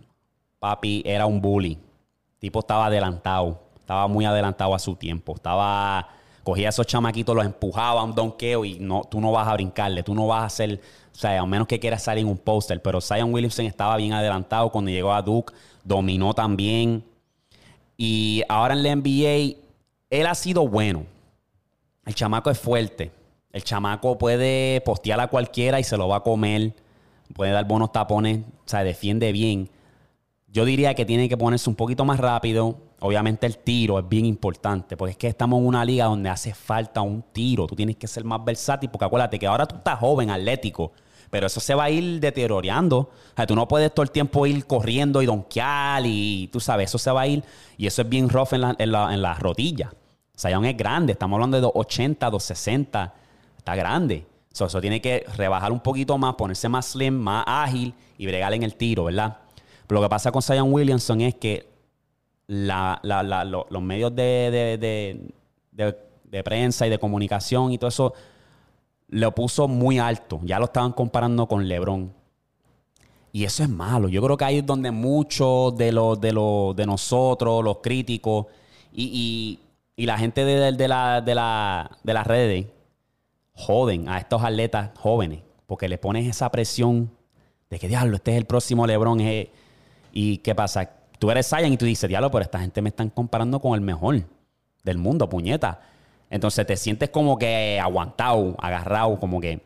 [0.63, 1.73] papi era un bully.
[1.73, 5.35] El tipo estaba adelantado, estaba muy adelantado a su tiempo.
[5.35, 6.07] Estaba,
[6.41, 9.53] cogía a esos chamaquitos, los empujaba a un donqueo y no, tú no vas a
[9.55, 10.79] brincarle, tú no vas a hacer,
[11.13, 12.81] o sea, a menos que quieras salir en un póster.
[12.81, 17.03] Pero Zion Williamson estaba bien adelantado cuando llegó a Duke, dominó también.
[17.97, 19.57] Y ahora en la NBA,
[20.09, 21.05] él ha sido bueno.
[22.05, 23.11] El chamaco es fuerte.
[23.51, 26.73] El chamaco puede postear a cualquiera y se lo va a comer.
[27.35, 29.69] Puede dar buenos tapones, o sea, defiende bien.
[30.53, 32.77] Yo diría que tiene que ponerse un poquito más rápido.
[32.99, 36.53] Obviamente el tiro es bien importante, porque es que estamos en una liga donde hace
[36.53, 37.65] falta un tiro.
[37.65, 40.91] Tú tienes que ser más versátil, porque acuérdate que ahora tú estás joven, atlético,
[41.31, 42.97] pero eso se va a ir deteriorando.
[42.99, 46.91] O sea, tú no puedes todo el tiempo ir corriendo y donkear y tú sabes,
[46.91, 47.43] eso se va a ir
[47.75, 49.91] y eso es bien rough en la, en la, en rodilla.
[50.35, 53.13] O sea, es grande, estamos hablando de 280, 260,
[53.57, 54.27] está grande.
[54.51, 58.61] eso tiene que rebajar un poquito más, ponerse más slim, más ágil y bregar en
[58.61, 59.37] el tiro, ¿verdad?
[59.93, 61.67] Lo que pasa con Zion Williamson es que
[62.47, 65.31] los medios de,
[66.43, 68.13] prensa y de comunicación y todo eso
[69.09, 70.39] lo puso muy alto.
[70.43, 72.11] Ya lo estaban comparando con LeBron.
[73.31, 74.09] Y eso es malo.
[74.09, 78.47] Yo creo que ahí es donde muchos de de, nosotros, los críticos,
[78.91, 79.59] Y,
[79.95, 82.65] la gente de, la, las redes
[83.53, 85.41] joden a estos atletas jóvenes
[85.73, 87.09] porque le pones esa presión
[87.69, 89.19] de que, diablo, este es el próximo Lebron.
[90.13, 90.89] ¿Y qué pasa?
[91.19, 93.81] Tú eres Zion y tú dices, diablo, pero esta gente me están comparando con el
[93.81, 94.23] mejor
[94.83, 95.81] del mundo, puñeta.
[96.29, 99.61] Entonces te sientes como que aguantado, agarrado, como que...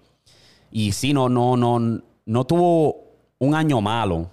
[0.71, 3.07] Y sí, no, no, no, no tuvo
[3.39, 4.29] un año malo.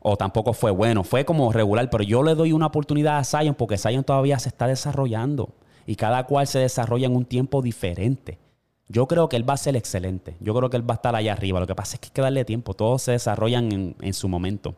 [0.00, 1.04] O tampoco fue bueno.
[1.04, 1.90] Fue como regular.
[1.90, 5.50] Pero yo le doy una oportunidad a Zion porque Zion todavía se está desarrollando.
[5.86, 8.38] Y cada cual se desarrolla en un tiempo diferente.
[8.88, 10.36] Yo creo que él va a ser excelente.
[10.40, 11.58] Yo creo que él va a estar allá arriba.
[11.58, 12.74] Lo que pasa es que hay que darle tiempo.
[12.74, 14.74] Todos se desarrollan en, su momento.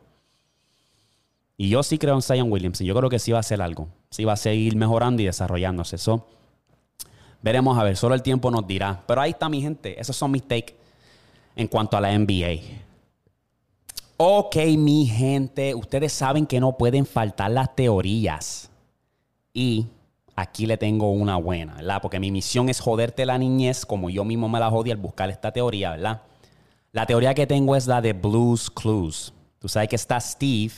[1.61, 2.87] Y yo sí creo en Zion Williamson.
[2.87, 3.89] Yo creo que sí va a hacer algo.
[4.11, 5.97] Sí va a seguir mejorando y desarrollándose.
[5.97, 6.25] Eso
[7.41, 7.97] veremos a ver.
[7.97, 9.03] Solo el tiempo nos dirá.
[9.05, 9.99] Pero ahí está mi gente.
[9.99, 10.77] Esos son mis takes
[11.57, 12.61] en cuanto a la NBA.
[14.15, 15.75] Ok, mi gente.
[15.75, 18.71] Ustedes saben que no pueden faltar las teorías.
[19.51, 19.87] Y
[20.37, 22.01] aquí le tengo una buena, ¿verdad?
[22.01, 25.29] Porque mi misión es joderte la niñez como yo mismo me la jodí al buscar
[25.29, 26.21] esta teoría, ¿verdad?
[26.93, 29.33] La teoría que tengo es la de Blues Clues.
[29.59, 30.71] Tú sabes que está Steve,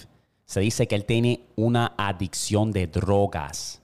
[0.52, 3.82] se dice que él tiene una adicción de drogas.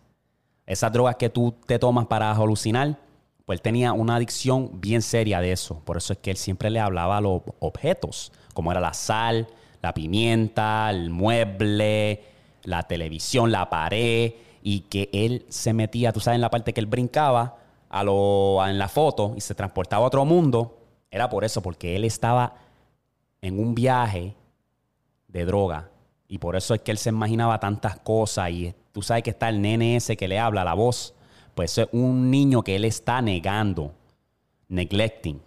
[0.66, 2.98] Esas drogas que tú te tomas para alucinar,
[3.46, 5.80] pues él tenía una adicción bien seria de eso.
[5.86, 9.48] Por eso es que él siempre le hablaba a los objetos, como era la sal,
[9.82, 12.26] la pimienta, el mueble,
[12.64, 16.82] la televisión, la pared y que él se metía, tú sabes, en la parte que
[16.82, 21.46] él brincaba a lo, en la foto y se transportaba a otro mundo, era por
[21.46, 22.56] eso, porque él estaba
[23.42, 24.36] en un viaje
[25.30, 25.92] de droga.
[26.28, 28.50] Y por eso es que él se imaginaba tantas cosas.
[28.52, 31.14] Y tú sabes que está el nene ese que le habla, la voz.
[31.56, 33.94] Pues es un niño que él está negando,
[34.68, 35.42] neglecting,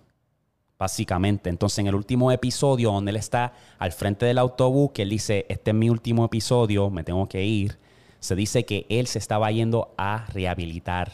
[0.78, 1.50] básicamente.
[1.50, 5.46] Entonces, en el último episodio, donde él está al frente del autobús, que él dice:
[5.48, 7.78] Este es mi último episodio, me tengo que ir
[8.20, 11.10] se dice que él se estaba yendo a rehabilitar.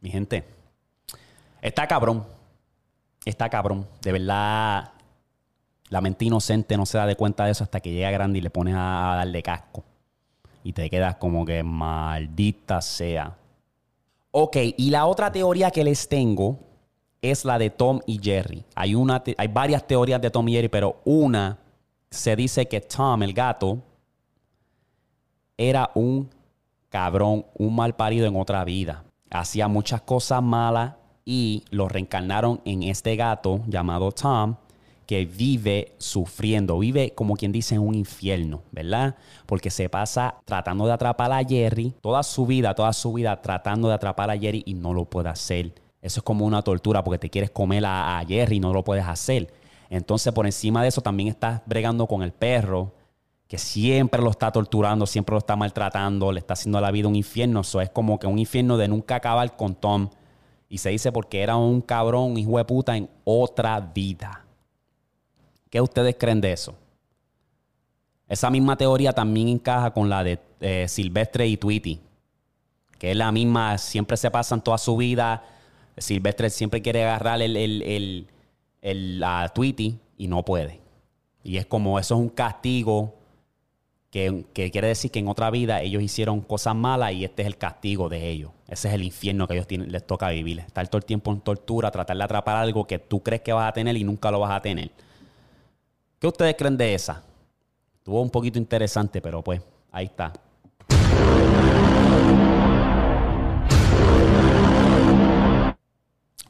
[0.00, 0.44] Mi gente,
[1.62, 2.37] está cabrón.
[3.28, 3.86] Está cabrón.
[4.00, 4.92] De verdad,
[5.90, 8.40] la mente inocente no se da de cuenta de eso hasta que llega grande y
[8.40, 9.84] le pones a darle casco.
[10.64, 13.36] Y te quedas como que maldita sea.
[14.30, 16.58] Ok, y la otra teoría que les tengo
[17.20, 18.64] es la de Tom y Jerry.
[18.74, 21.58] Hay, una hay varias teorías de Tom y Jerry, pero una
[22.10, 23.82] se dice que Tom, el gato,
[25.58, 26.30] era un
[26.88, 29.04] cabrón, un mal parido en otra vida.
[29.28, 30.94] Hacía muchas cosas malas
[31.28, 34.56] y lo reencarnaron en este gato llamado Tom
[35.06, 39.16] que vive sufriendo, vive como quien dice en un infierno, ¿verdad?
[39.46, 43.88] Porque se pasa tratando de atrapar a Jerry toda su vida, toda su vida tratando
[43.88, 47.18] de atrapar a Jerry y no lo puede hacer eso es como una tortura porque
[47.18, 49.52] te quieres comer a, Jerry y no lo puedes hacer.
[49.90, 52.92] Entonces, por encima de eso, también estás bregando con el perro,
[53.48, 57.16] que siempre lo está torturando, siempre lo está maltratando, le está haciendo la vida un
[57.16, 57.60] infierno.
[57.60, 60.10] Eso es como que un infierno de nunca acabar con Tom.
[60.68, 64.44] Y se dice porque era un cabrón, hijo de puta en otra vida.
[65.70, 66.74] ¿Qué ustedes creen de eso?
[68.28, 72.00] Esa misma teoría también encaja con la de eh, Silvestre y Tweety,
[72.98, 75.42] que es la misma, siempre se pasan toda su vida
[76.00, 78.26] Silvestre siempre quiere agarrar el, el,
[78.80, 80.80] el, la Tweety y no puede.
[81.42, 83.14] Y es como eso es un castigo
[84.10, 87.58] que, quiere decir que en otra vida ellos hicieron cosas malas y este es el
[87.58, 88.52] castigo de ellos.
[88.66, 90.60] Ese es el infierno que ellos les toca vivir.
[90.60, 93.68] Estar todo el tiempo en tortura, tratar de atrapar algo que tú crees que vas
[93.68, 94.90] a tener y nunca lo vas a tener.
[96.18, 97.22] ¿Qué ustedes creen de esa?
[97.98, 99.60] Estuvo un poquito interesante, pero pues
[99.92, 100.32] ahí está.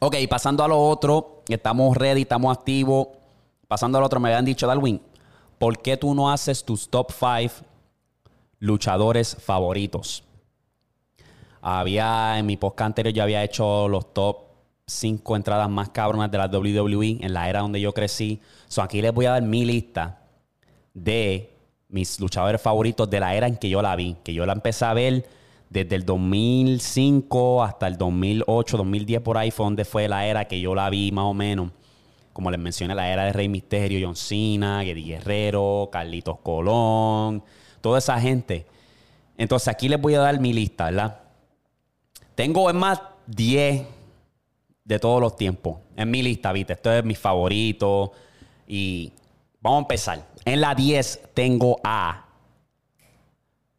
[0.01, 3.09] Ok, pasando a lo otro, estamos ready, estamos activos.
[3.67, 5.03] Pasando al otro, me habían dicho, Darwin,
[5.59, 7.65] ¿por qué tú no haces tus top 5
[8.61, 10.25] luchadores favoritos?
[11.61, 14.39] Había, en mi podcast anterior, yo había hecho los top
[14.87, 18.41] 5 entradas más cabronas de la WWE en la era donde yo crecí.
[18.69, 20.23] So, aquí les voy a dar mi lista
[20.95, 21.55] de
[21.89, 24.85] mis luchadores favoritos de la era en que yo la vi, que yo la empecé
[24.85, 25.29] a ver
[25.71, 30.61] desde el 2005 hasta el 2008, 2010 por ahí fue donde fue la era que
[30.61, 31.71] yo la vi más o menos.
[32.39, 37.43] Como les mencioné, la era de Rey Misterio, John Cena, Eddie Guerrero, Carlitos Colón,
[37.81, 38.65] toda esa gente.
[39.37, 41.19] Entonces aquí les voy a dar mi lista, ¿verdad?
[42.37, 43.83] Tengo, es más, 10
[44.85, 46.75] de todos los tiempos en mi lista, ¿viste?
[46.75, 48.13] Esto es mi favorito.
[48.69, 49.13] Y
[49.61, 50.27] vamos a empezar.
[50.45, 52.25] En la 10 tengo a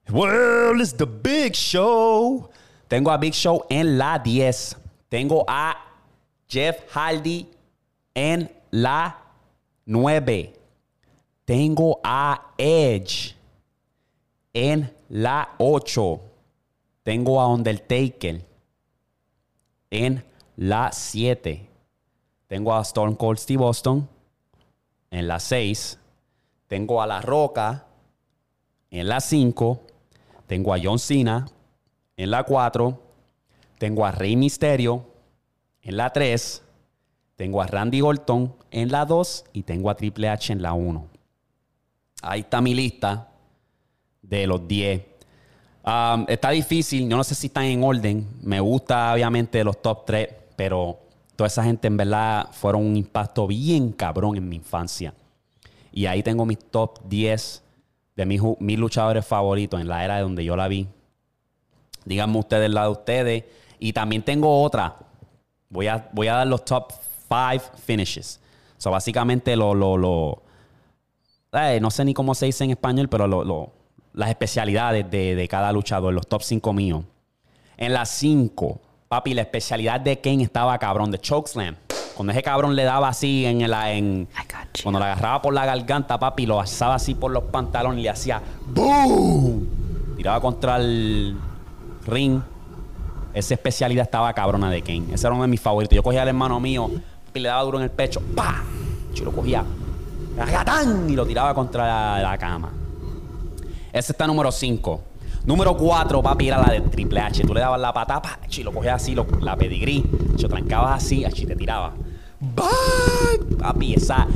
[0.10, 2.50] Well, it's the Big Show.
[2.90, 4.76] Tengo a Big Show en la 10.
[5.08, 5.78] Tengo a
[6.50, 7.48] Jeff Hardy
[8.14, 9.18] en la
[9.86, 10.54] 9.
[11.46, 13.36] tengo a Edge.
[14.54, 16.22] En la 8
[17.04, 18.46] tengo a Undertaker.
[19.90, 20.24] En
[20.56, 21.68] la 7
[22.48, 24.08] tengo a Stone Cold Steve Boston.
[25.10, 25.98] En la 6
[26.68, 27.86] tengo a La Roca.
[28.92, 29.82] En la 5
[30.46, 31.48] tengo a John Cena.
[32.16, 33.00] En la 4
[33.80, 35.04] tengo a Rey Misterio.
[35.82, 36.64] En la 3
[37.40, 38.54] tengo a Randy Orton.
[38.70, 41.08] En la 2 y tengo a Triple H en la 1.
[42.22, 43.30] Ahí está mi lista
[44.22, 45.02] de los 10.
[45.86, 48.28] Um, está difícil, yo no sé si están en orden.
[48.42, 51.00] Me gusta obviamente los top 3, pero
[51.38, 55.14] toda esa gente en verdad fueron un impacto bien cabrón en mi infancia.
[55.94, 57.64] Y ahí tengo mis top 10
[58.18, 60.90] de mis, mis luchadores favoritos en la era de donde yo la vi.
[62.04, 63.44] Díganme ustedes la de ustedes.
[63.80, 64.98] Y también tengo otra.
[65.70, 66.92] Voy a, voy a dar los top
[67.30, 68.40] 5 finishes.
[68.78, 70.42] So, básicamente lo, lo, lo
[71.54, 73.72] eh, no sé ni cómo se dice en español, pero lo,
[74.14, 77.04] las especialidades de, de, cada luchador, los top 5 míos.
[77.78, 81.76] En las 5, papi, la especialidad de Kane estaba cabrón, de chokeslam.
[82.16, 83.74] Cuando ese cabrón le daba así en el.
[83.74, 84.28] En,
[84.84, 88.10] cuando lo agarraba por la garganta, papi, lo alzaba así por los pantalones y le
[88.10, 90.16] hacía ¡Boom!
[90.18, 91.38] Tiraba contra el
[92.06, 92.42] ring.
[93.34, 95.14] Esa especialidad estaba cabrona de Kane.
[95.14, 95.96] Ese era uno de mis favoritos.
[95.96, 96.92] Yo cogía al hermano mío
[97.40, 98.22] le daba duro en el pecho.
[98.36, 98.64] ¡Pah!
[99.14, 99.64] Yo lo cogía.
[101.08, 102.72] Y lo tiraba contra la, cama.
[103.92, 105.02] Ese está número 5.
[105.46, 107.44] Número 4, papi, era la de Triple H.
[107.44, 110.06] Tú le dabas la patapa y lo cogías así, la pedigrí.
[110.40, 111.94] Lo trancabas así, y te tiraba.
[113.58, 114.28] Papi, esa.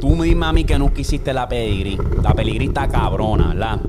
[0.00, 1.98] Tú misma a mí que nunca hiciste la pedigrí.
[2.22, 3.80] La pedigrí está cabrona, ¿verdad?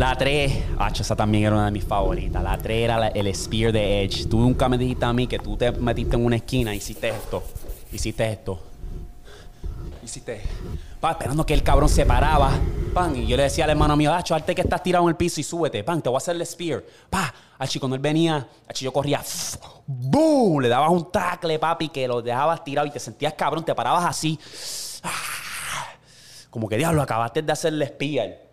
[0.00, 0.52] La 3,
[0.98, 2.42] esa también era una de mis favoritas.
[2.42, 4.26] La 3 era el Spear de Edge.
[4.26, 7.10] Tú nunca me dijiste a mí que tú te metiste en una esquina y hiciste
[7.10, 7.42] esto.
[7.92, 8.70] Hiciste esto
[10.10, 10.40] hiciste?
[11.00, 12.50] Pa, esperando que el cabrón se paraba.
[12.92, 15.16] Pan, y yo le decía al hermano mío, Acho, arte que estás tirado en el
[15.16, 15.84] piso y súbete.
[15.84, 16.82] Pan, te voy a hacer el spear.
[17.08, 19.22] Pa, Achi, cuando él venía, yo corría.
[19.86, 20.62] ¡Boom!
[20.62, 24.04] Le dabas un tackle, papi, que lo dejabas tirado y te sentías cabrón, te parabas
[24.04, 24.38] así.
[25.02, 25.86] Ah,
[26.50, 28.49] como que diablo, acabaste de hacerle spear.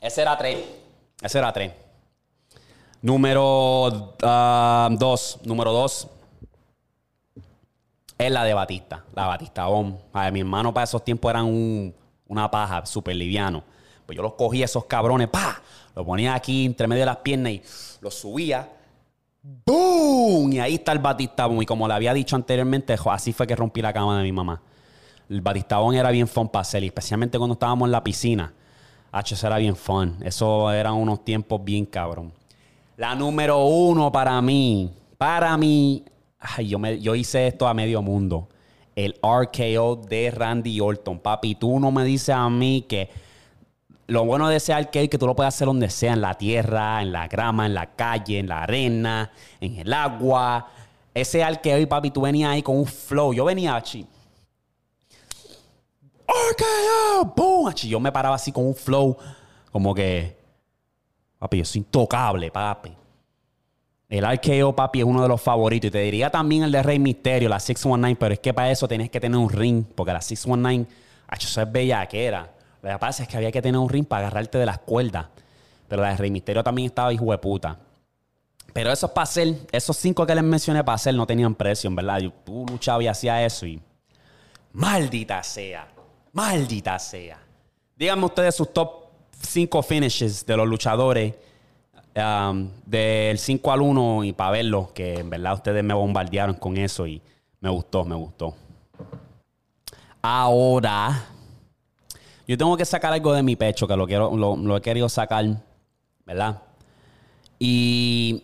[0.00, 0.58] Ese era tres.
[1.22, 1.72] Ese era tres.
[3.02, 5.38] Número ah, dos.
[5.44, 6.08] Número dos
[8.26, 9.96] es la de Batista, la Batista Bomb.
[10.30, 11.94] mi hermano para esos tiempos eran
[12.28, 13.64] una paja, súper liviano.
[14.04, 15.62] Pues yo los cogía esos cabrones, pa,
[15.94, 17.62] los ponía aquí entre medio de las piernas y
[18.02, 18.68] los subía.
[19.42, 20.52] ¡Boom!
[20.52, 21.62] Y ahí está el Batista Bomb.
[21.62, 24.60] Y como le había dicho anteriormente, así fue que rompí la cama de mi mamá.
[25.30, 28.52] El Batista Bomb era bien fun para especialmente cuando estábamos en la piscina.
[29.12, 30.16] H, eso era bien fun.
[30.22, 32.32] Eso eran unos tiempos bien cabrón.
[32.96, 36.04] La número uno para mí, para mí,
[36.64, 38.48] yo, me, yo hice esto a medio mundo.
[38.94, 41.18] El RKO de Randy Orton.
[41.18, 43.08] Papi, tú no me dices a mí que
[44.06, 46.34] lo bueno de ese arcade es que tú lo puedes hacer donde sea, en la
[46.34, 49.30] tierra, en la grama, en la calle, en la arena,
[49.60, 50.68] en el agua.
[51.14, 53.32] Ese arcade, papi, tú venías ahí con un flow.
[53.32, 54.04] Yo venía así.
[56.30, 59.16] RKO, boom, Yo me paraba así con un flow,
[59.72, 60.36] como que,
[61.38, 62.96] papi, yo soy intocable, papi.
[64.08, 65.88] El RKO, papi, es uno de los favoritos.
[65.88, 68.88] Y te diría también el de Rey Misterio, la 619, pero es que para eso
[68.88, 70.86] tienes que tener un ring, porque la 619,
[71.30, 72.50] eso es bellaquera.
[72.82, 75.26] Lo que pasa es que había que tener un ring para agarrarte de las cuerdas.
[75.86, 77.78] Pero la de Rey Misterio también estaba hijo de puta.
[78.72, 82.20] Pero esos hacer, esos cinco que les mencioné para hacer no tenían precio, en verdad.
[82.44, 83.80] tú luchabas y hacías eso y.
[84.72, 85.88] Maldita sea.
[86.32, 87.38] Maldita sea.
[87.96, 89.06] Díganme ustedes sus top
[89.40, 91.34] 5 finishes de los luchadores
[92.12, 96.76] Um, del 5 al 1 y para verlo, que en verdad ustedes me bombardearon con
[96.76, 97.22] eso y
[97.60, 98.54] me gustó, me gustó.
[100.20, 101.26] Ahora,
[102.48, 105.44] yo tengo que sacar algo de mi pecho, que lo, quiero, lo, he querido sacar,
[106.26, 106.60] ¿verdad?
[107.60, 108.42] Y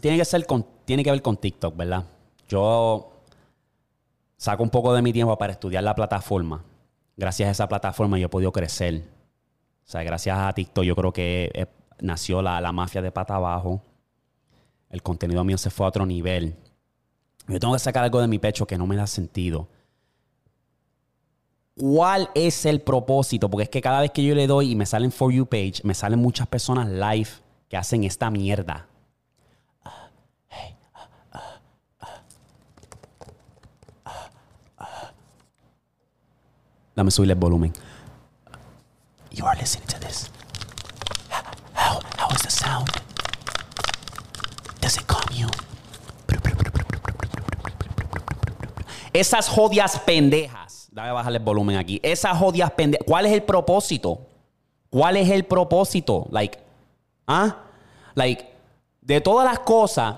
[0.00, 2.04] tiene que, ser con, tiene que ver con TikTok, ¿verdad?
[2.48, 3.12] Yo
[4.36, 6.64] saco un poco de mi tiempo para estudiar la plataforma.
[7.16, 9.04] Gracias a esa plataforma yo he podido crecer.
[9.86, 11.66] O sea, gracias a TikTok yo creo que he
[12.02, 13.82] nació la, mafia de pata abajo.
[14.88, 16.56] El contenido mío se fue a otro nivel.
[17.46, 19.68] Yo tengo que sacar algo de mi pecho que no me da sentido.
[21.76, 23.48] ¿Cuál es el propósito?
[23.48, 25.80] Porque es que cada vez que yo le doy y me salen For You page,
[25.82, 27.30] me salen muchas personas live
[27.68, 28.89] que hacen esta mierda.
[36.94, 37.72] Dame subirle el volumen.
[39.30, 40.30] You are listening to this.
[41.74, 42.00] How
[42.34, 42.88] is the sound?
[44.80, 45.48] Does it calm you?
[49.12, 50.60] Esas jodias pendejas
[50.92, 52.00] Dame bajarle el volumen aquí.
[52.02, 53.06] Esas jodidas pendejas.
[53.06, 54.26] ¿Cuál es el propósito?
[54.90, 56.26] ¿Cuál es el propósito?
[56.30, 56.58] Like,
[57.26, 57.58] ¿ah?
[58.14, 58.44] Like,
[59.00, 60.16] de todas las cosas,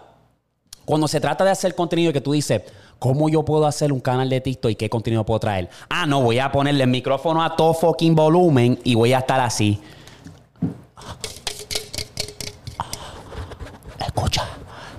[0.86, 2.62] cuando se trata de hacer contenido que tú dices,
[3.02, 5.68] ¿cómo yo puedo hacer un canal de TikTok y qué contenido puedo traer?
[5.88, 9.40] Ah, no, voy a ponerle el micrófono a todo fucking volumen y voy a estar
[9.40, 9.80] así.
[13.98, 14.44] Escucha,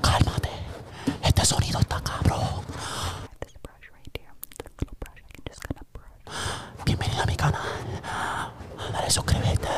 [0.01, 0.49] cálmate.
[1.23, 2.43] Este sonido está cabrón.
[6.85, 7.61] Bienvenido a mi canal.
[8.91, 9.69] Dale suscríbete.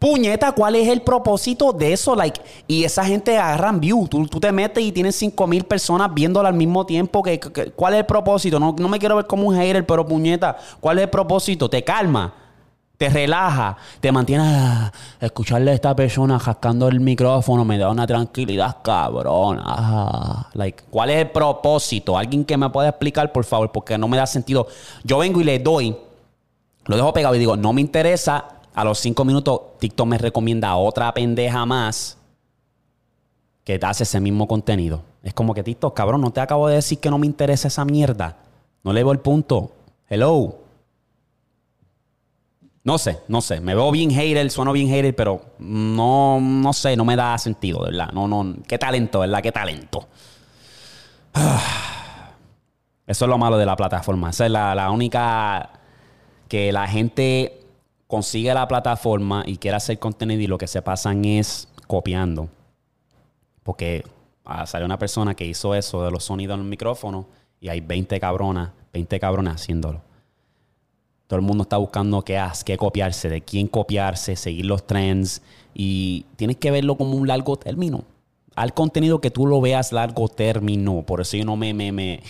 [0.00, 2.16] Puñeta, ¿cuál es el propósito de eso?
[2.16, 4.08] Like, y esa gente agarran view.
[4.08, 7.22] Tú, te metes y tienes 5 mil personas viéndola al mismo tiempo.
[7.22, 8.58] Que, ¿Cuál es el propósito?
[8.58, 11.70] No, no me quiero ver como un hater, pero puñeta, ¿cuál es el propósito?
[11.70, 12.32] Te calma,
[12.98, 18.06] te relaja, te mantiene a escucharle a esta persona jascando el micrófono, me da una
[18.06, 20.48] tranquilidad cabrona.
[20.54, 22.18] Like, ¿cuál es el propósito?
[22.18, 24.66] Alguien que me pueda explicar, por favor, porque no me da sentido.
[25.04, 25.96] Yo vengo y le doy
[26.86, 28.44] lo dejo pegado y digo, no me interesa.
[28.74, 32.15] A los cinco minutos, TikTok me recomienda otra pendeja más
[33.66, 35.02] que te hace ese mismo contenido.
[35.24, 37.84] Es como que TikTok, cabrón, no te acabo de decir que no me interesa esa
[37.84, 38.36] mierda.
[38.84, 39.72] No le veo el punto.
[40.08, 40.60] Hello.
[42.84, 43.60] No sé, no sé.
[43.60, 47.80] Me veo bien hater, sueno bien hater, pero no, no sé, no me da sentido,
[47.80, 48.12] verdad.
[48.12, 48.54] No, no.
[48.68, 49.42] Qué talento, ¿verdad?
[49.42, 50.06] Qué talento.
[53.04, 54.30] Eso es lo malo de la plataforma.
[54.30, 55.70] Esa es la, la única
[56.46, 57.62] que la gente
[58.06, 62.48] consigue la plataforma y quiere hacer contenido y lo que se pasan es copiando.
[63.66, 64.02] Porque
[64.46, 67.26] ah, salió una persona que hizo eso de los sonidos en el micrófono
[67.60, 70.00] y hay 20 cabronas, 20 cabronas haciéndolo.
[71.26, 75.42] Todo el mundo está buscando qué, haz- qué copiarse, de quién copiarse, seguir los trends
[75.74, 78.04] y tienes que verlo como un largo término.
[78.54, 81.02] Al contenido que tú lo veas largo término.
[81.02, 82.22] Por eso yo no me, me, me-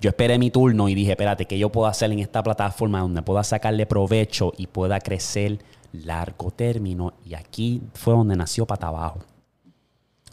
[0.00, 3.22] yo esperé mi turno y dije, espérate, ¿qué yo puedo hacer en esta plataforma donde
[3.22, 5.58] pueda sacarle provecho y pueda crecer
[5.92, 7.14] largo término?
[7.24, 9.20] Y aquí fue donde nació Pata Abajo.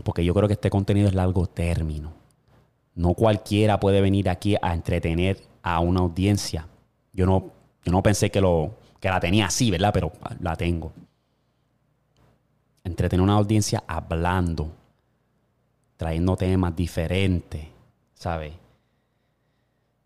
[0.03, 2.13] Porque yo creo que este contenido es largo término.
[2.95, 6.67] No cualquiera puede venir aquí a entretener a una audiencia.
[7.13, 7.51] Yo no,
[7.83, 9.91] yo no pensé que, lo, que la tenía así, ¿verdad?
[9.93, 10.91] Pero la tengo.
[12.83, 14.71] Entretener una audiencia hablando,
[15.97, 17.67] trayendo temas diferentes,
[18.13, 18.53] ¿sabes?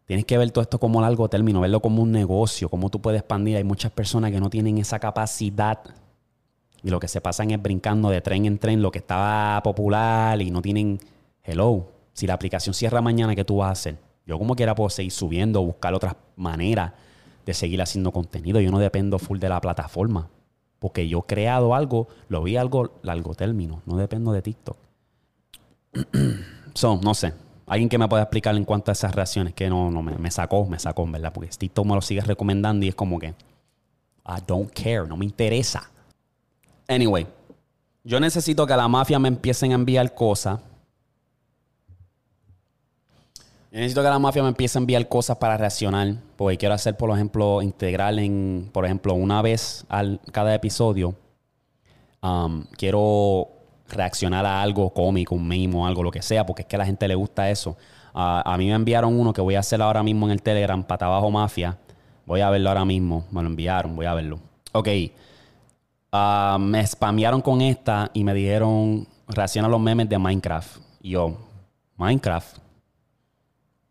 [0.05, 3.21] Tienes que ver todo esto como largo término, verlo como un negocio, cómo tú puedes
[3.21, 3.57] expandir.
[3.57, 5.79] Hay muchas personas que no tienen esa capacidad
[6.83, 10.41] y lo que se pasan es brincando de tren en tren lo que estaba popular
[10.41, 10.99] y no tienen
[11.43, 11.87] hello.
[12.13, 13.97] Si la aplicación cierra mañana, ¿qué tú vas a hacer?
[14.25, 16.91] Yo como quiera puedo seguir subiendo, buscar otras maneras
[17.45, 18.59] de seguir haciendo contenido.
[18.59, 20.29] Yo no dependo full de la plataforma.
[20.79, 23.81] Porque yo he creado algo, lo vi algo largo término.
[23.85, 24.77] No dependo de TikTok.
[26.73, 27.33] so, no sé.
[27.65, 30.29] Alguien que me pueda explicar en cuanto a esas reacciones que no, no me, me
[30.29, 31.31] sacó, me sacó, verdad.
[31.31, 35.25] Porque TikTok me lo sigue recomendando y es como que I don't care, no me
[35.25, 35.89] interesa.
[36.87, 37.27] Anyway,
[38.03, 40.59] yo necesito que la mafia me empiecen a enviar cosas.
[43.71, 46.15] Yo necesito que la mafia me empiece a enviar cosas para reaccionar.
[46.35, 51.15] Porque quiero hacer, por ejemplo, integral en, por ejemplo, una vez al cada episodio.
[52.21, 53.49] Um, quiero
[53.89, 56.79] reaccionar a algo cómico, un meme o algo, lo que sea, porque es que a
[56.79, 57.77] la gente le gusta eso.
[58.13, 60.83] Ah, a mí me enviaron uno que voy a hacer ahora mismo en el Telegram,
[60.83, 61.77] Pata Abajo Mafia.
[62.25, 63.25] Voy a verlo ahora mismo.
[63.31, 64.39] Me lo enviaron, voy a verlo.
[64.71, 64.87] Ok.
[66.15, 70.77] Ah, me spamearon con esta y me dijeron reacciona los memes de Minecraft.
[71.01, 71.39] Yo,
[71.97, 72.57] Minecraft.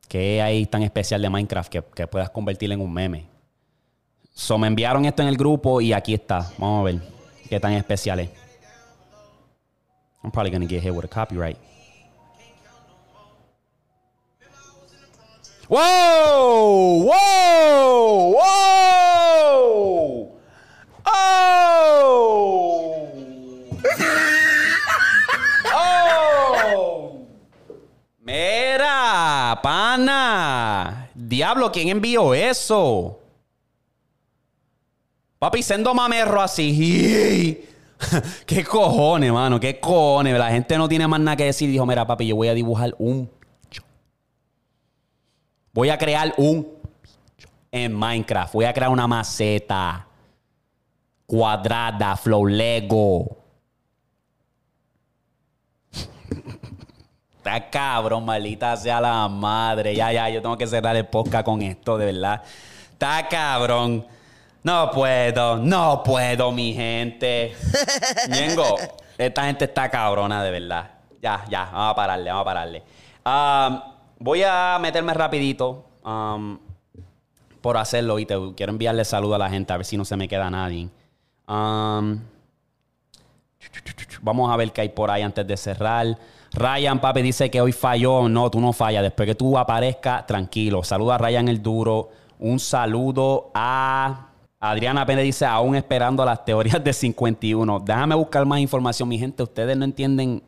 [0.07, 3.27] ¿Qué hay tan especial de Minecraft que, que puedas convertirlo en un meme?
[4.35, 6.49] So, me enviaron esto en el grupo y aquí está.
[6.59, 7.03] Vamos a ver
[7.49, 8.31] qué tan especial es.
[10.23, 11.59] I'm probably gonna get hit with a copyright.
[15.69, 17.03] Whoa!
[17.05, 18.37] Whoa!
[18.37, 19.02] Whoa!
[29.61, 31.11] Pana.
[31.15, 33.19] Diablo, ¿quién envió eso?
[35.39, 37.67] Papi, siendo mamerro así.
[38.47, 39.61] ¿Qué cojones, mano?
[39.61, 40.39] ¿Qué cojones?
[40.39, 41.71] La gente no tiene más nada que decir.
[41.71, 43.31] Dijo, mira, papi, yo voy a dibujar un...
[45.73, 46.69] Voy a crear un...
[47.71, 48.53] En Minecraft.
[48.53, 50.07] Voy a crear una maceta.
[51.27, 53.39] Cuadrada, flow Lego.
[57.43, 59.97] Está cabrón, maldita sea la madre.
[59.97, 62.41] Ya, ya, yo tengo que cerrar el podcast con esto, de verdad.
[62.93, 64.07] Está cabrón.
[64.63, 67.53] No puedo, no puedo, mi gente.
[68.31, 68.77] Ñengo,
[69.19, 70.89] esta gente está cabrona, de verdad.
[71.21, 72.83] Ya, ya, vamos a pararle, vamos a pararle.
[73.27, 73.81] Um,
[74.21, 75.85] voy a meterme rapidito.
[76.05, 76.61] um,
[77.61, 80.17] por hacerlo y te quiero enviarle saludo a la gente a ver si no se
[80.17, 80.89] me queda nadie.
[81.49, 82.21] Um,
[84.21, 86.17] vamos a ver qué hay por ahí antes de cerrar.
[86.55, 88.29] Ryan, papi, dice que hoy falló.
[88.29, 89.03] No, tú no fallas.
[89.03, 90.83] Después que tú aparezcas, tranquilo.
[90.85, 92.11] Saluda a Ryan el Duro.
[92.39, 94.29] Un saludo a
[94.61, 97.81] Adriana Pérez dice, aún esperando las teorías de 51.
[97.81, 99.43] Déjame buscar más información, mi gente.
[99.43, 100.43] Ustedes no entienden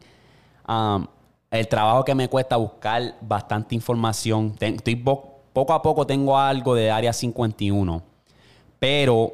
[0.69, 1.07] um,
[1.51, 4.55] el trabajo que me cuesta buscar bastante información.
[4.61, 8.03] Estoy po- poco a poco tengo algo de área 51.
[8.79, 9.33] Pero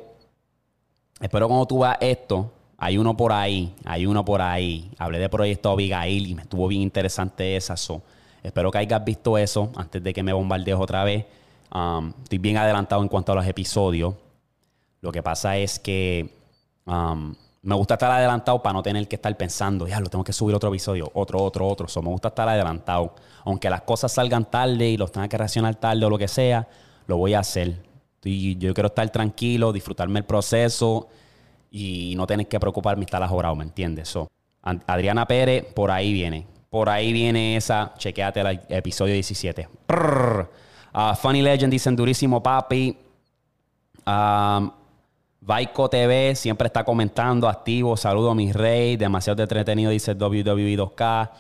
[1.21, 2.51] espero cuando tú veas esto,
[2.83, 4.91] hay uno por ahí, hay uno por ahí.
[4.99, 7.75] Hablé de proyecto Abigail y me estuvo bien interesante esa.
[8.43, 11.27] Espero que hayas visto eso antes de que me bombardees otra vez.
[11.75, 14.15] Um, estoy bien adelantado en cuanto a los episodios.
[15.03, 16.35] Lo que pasa es que
[16.87, 20.33] um, me gusta estar adelantado para no tener que estar pensando, ya lo tengo que
[20.33, 21.87] subir otro episodio, otro, otro, otro.
[21.87, 23.15] So, me gusta estar adelantado.
[23.45, 26.67] Aunque las cosas salgan tarde y los tenga que reaccionar tarde o lo que sea,
[27.07, 27.83] lo voy a hacer.
[28.15, 31.09] Estoy- yo quiero estar tranquilo, disfrutarme el proceso
[31.71, 34.19] y no tener que preocuparme y estar ajorado, ¿me entiendes?
[34.63, 36.47] Adriana Pérez, por ahí viene.
[36.69, 37.95] Por ahí viene esa.
[37.99, 39.69] Chequéate el episodio 17.
[39.87, 40.51] Prrr.
[40.93, 42.97] Ah, Funny Legend dicen durísimo, papi.
[44.07, 44.71] Um,
[45.41, 47.97] Vaiko TV siempre está comentando, activo.
[47.97, 48.97] Saludo mi rey.
[48.97, 51.31] Demasiado entretenido, dice WWE 2K.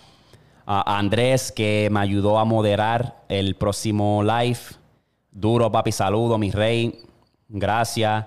[0.66, 4.60] A Andrés, que me ayudó a moderar el próximo live.
[5.30, 5.92] Duro, papi.
[5.92, 7.04] Saludo, mi rey.
[7.48, 8.24] Gracias.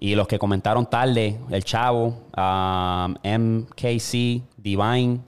[0.00, 5.20] Y los que comentaron tarde, el chavo, um, MKC, Divine,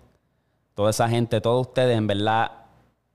[0.74, 2.52] toda esa gente, todos ustedes, en verdad,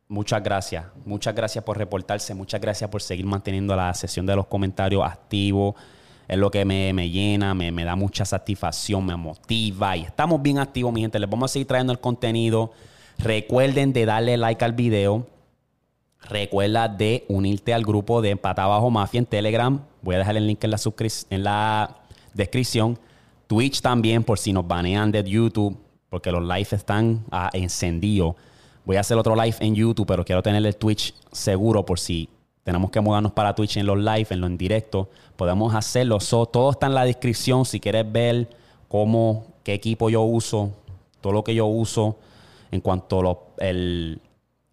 [0.09, 0.85] muchas gracias.
[1.05, 5.75] Muchas gracias por reportarse, muchas gracias por seguir manteniendo la sesión de los comentarios activo.
[6.27, 10.41] Es lo que me, me llena, me, me da mucha satisfacción, me motiva y estamos
[10.41, 11.19] bien activos, mi gente.
[11.19, 12.71] Les vamos a seguir trayendo el contenido.
[13.17, 15.27] Recuerden de darle like al video.
[16.29, 19.79] Recuerda de unirte al grupo de Pata Bajo Mafia en Telegram.
[20.01, 20.79] Voy a dejar el link en la,
[21.29, 21.97] en la
[22.33, 22.97] descripción.
[23.47, 25.77] Twitch también, por si nos banean de YouTube,
[26.09, 28.35] porque los lives están ah, encendidos.
[28.85, 32.29] Voy a hacer otro live en YouTube, pero quiero tener el Twitch seguro por si
[32.63, 35.09] tenemos que mudarnos para Twitch en los live, en los en directo.
[35.35, 36.17] Podemos hacerlo.
[36.19, 37.65] Todo está en la descripción.
[37.65, 38.49] Si quieres ver
[38.87, 40.71] cómo, qué equipo yo uso,
[41.21, 42.17] todo lo que yo uso
[42.71, 44.19] en cuanto a el,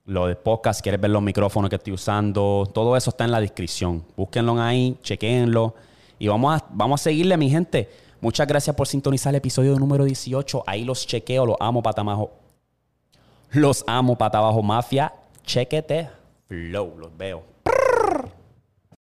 [0.05, 3.40] lo de podcast, quieres ver los micrófonos que estoy usando, todo eso está en la
[3.40, 4.05] descripción.
[4.16, 5.74] Búsquenlo ahí, chequenlo
[6.18, 7.88] y vamos a, vamos a seguirle, mi gente.
[8.20, 10.62] Muchas gracias por sintonizar el episodio número 18.
[10.66, 12.30] Ahí los chequeo, los amo, patamajo.
[13.50, 15.12] Los amo, pata abajo, mafia.
[15.44, 16.09] Chequete.
[16.46, 17.51] Flow, los veo.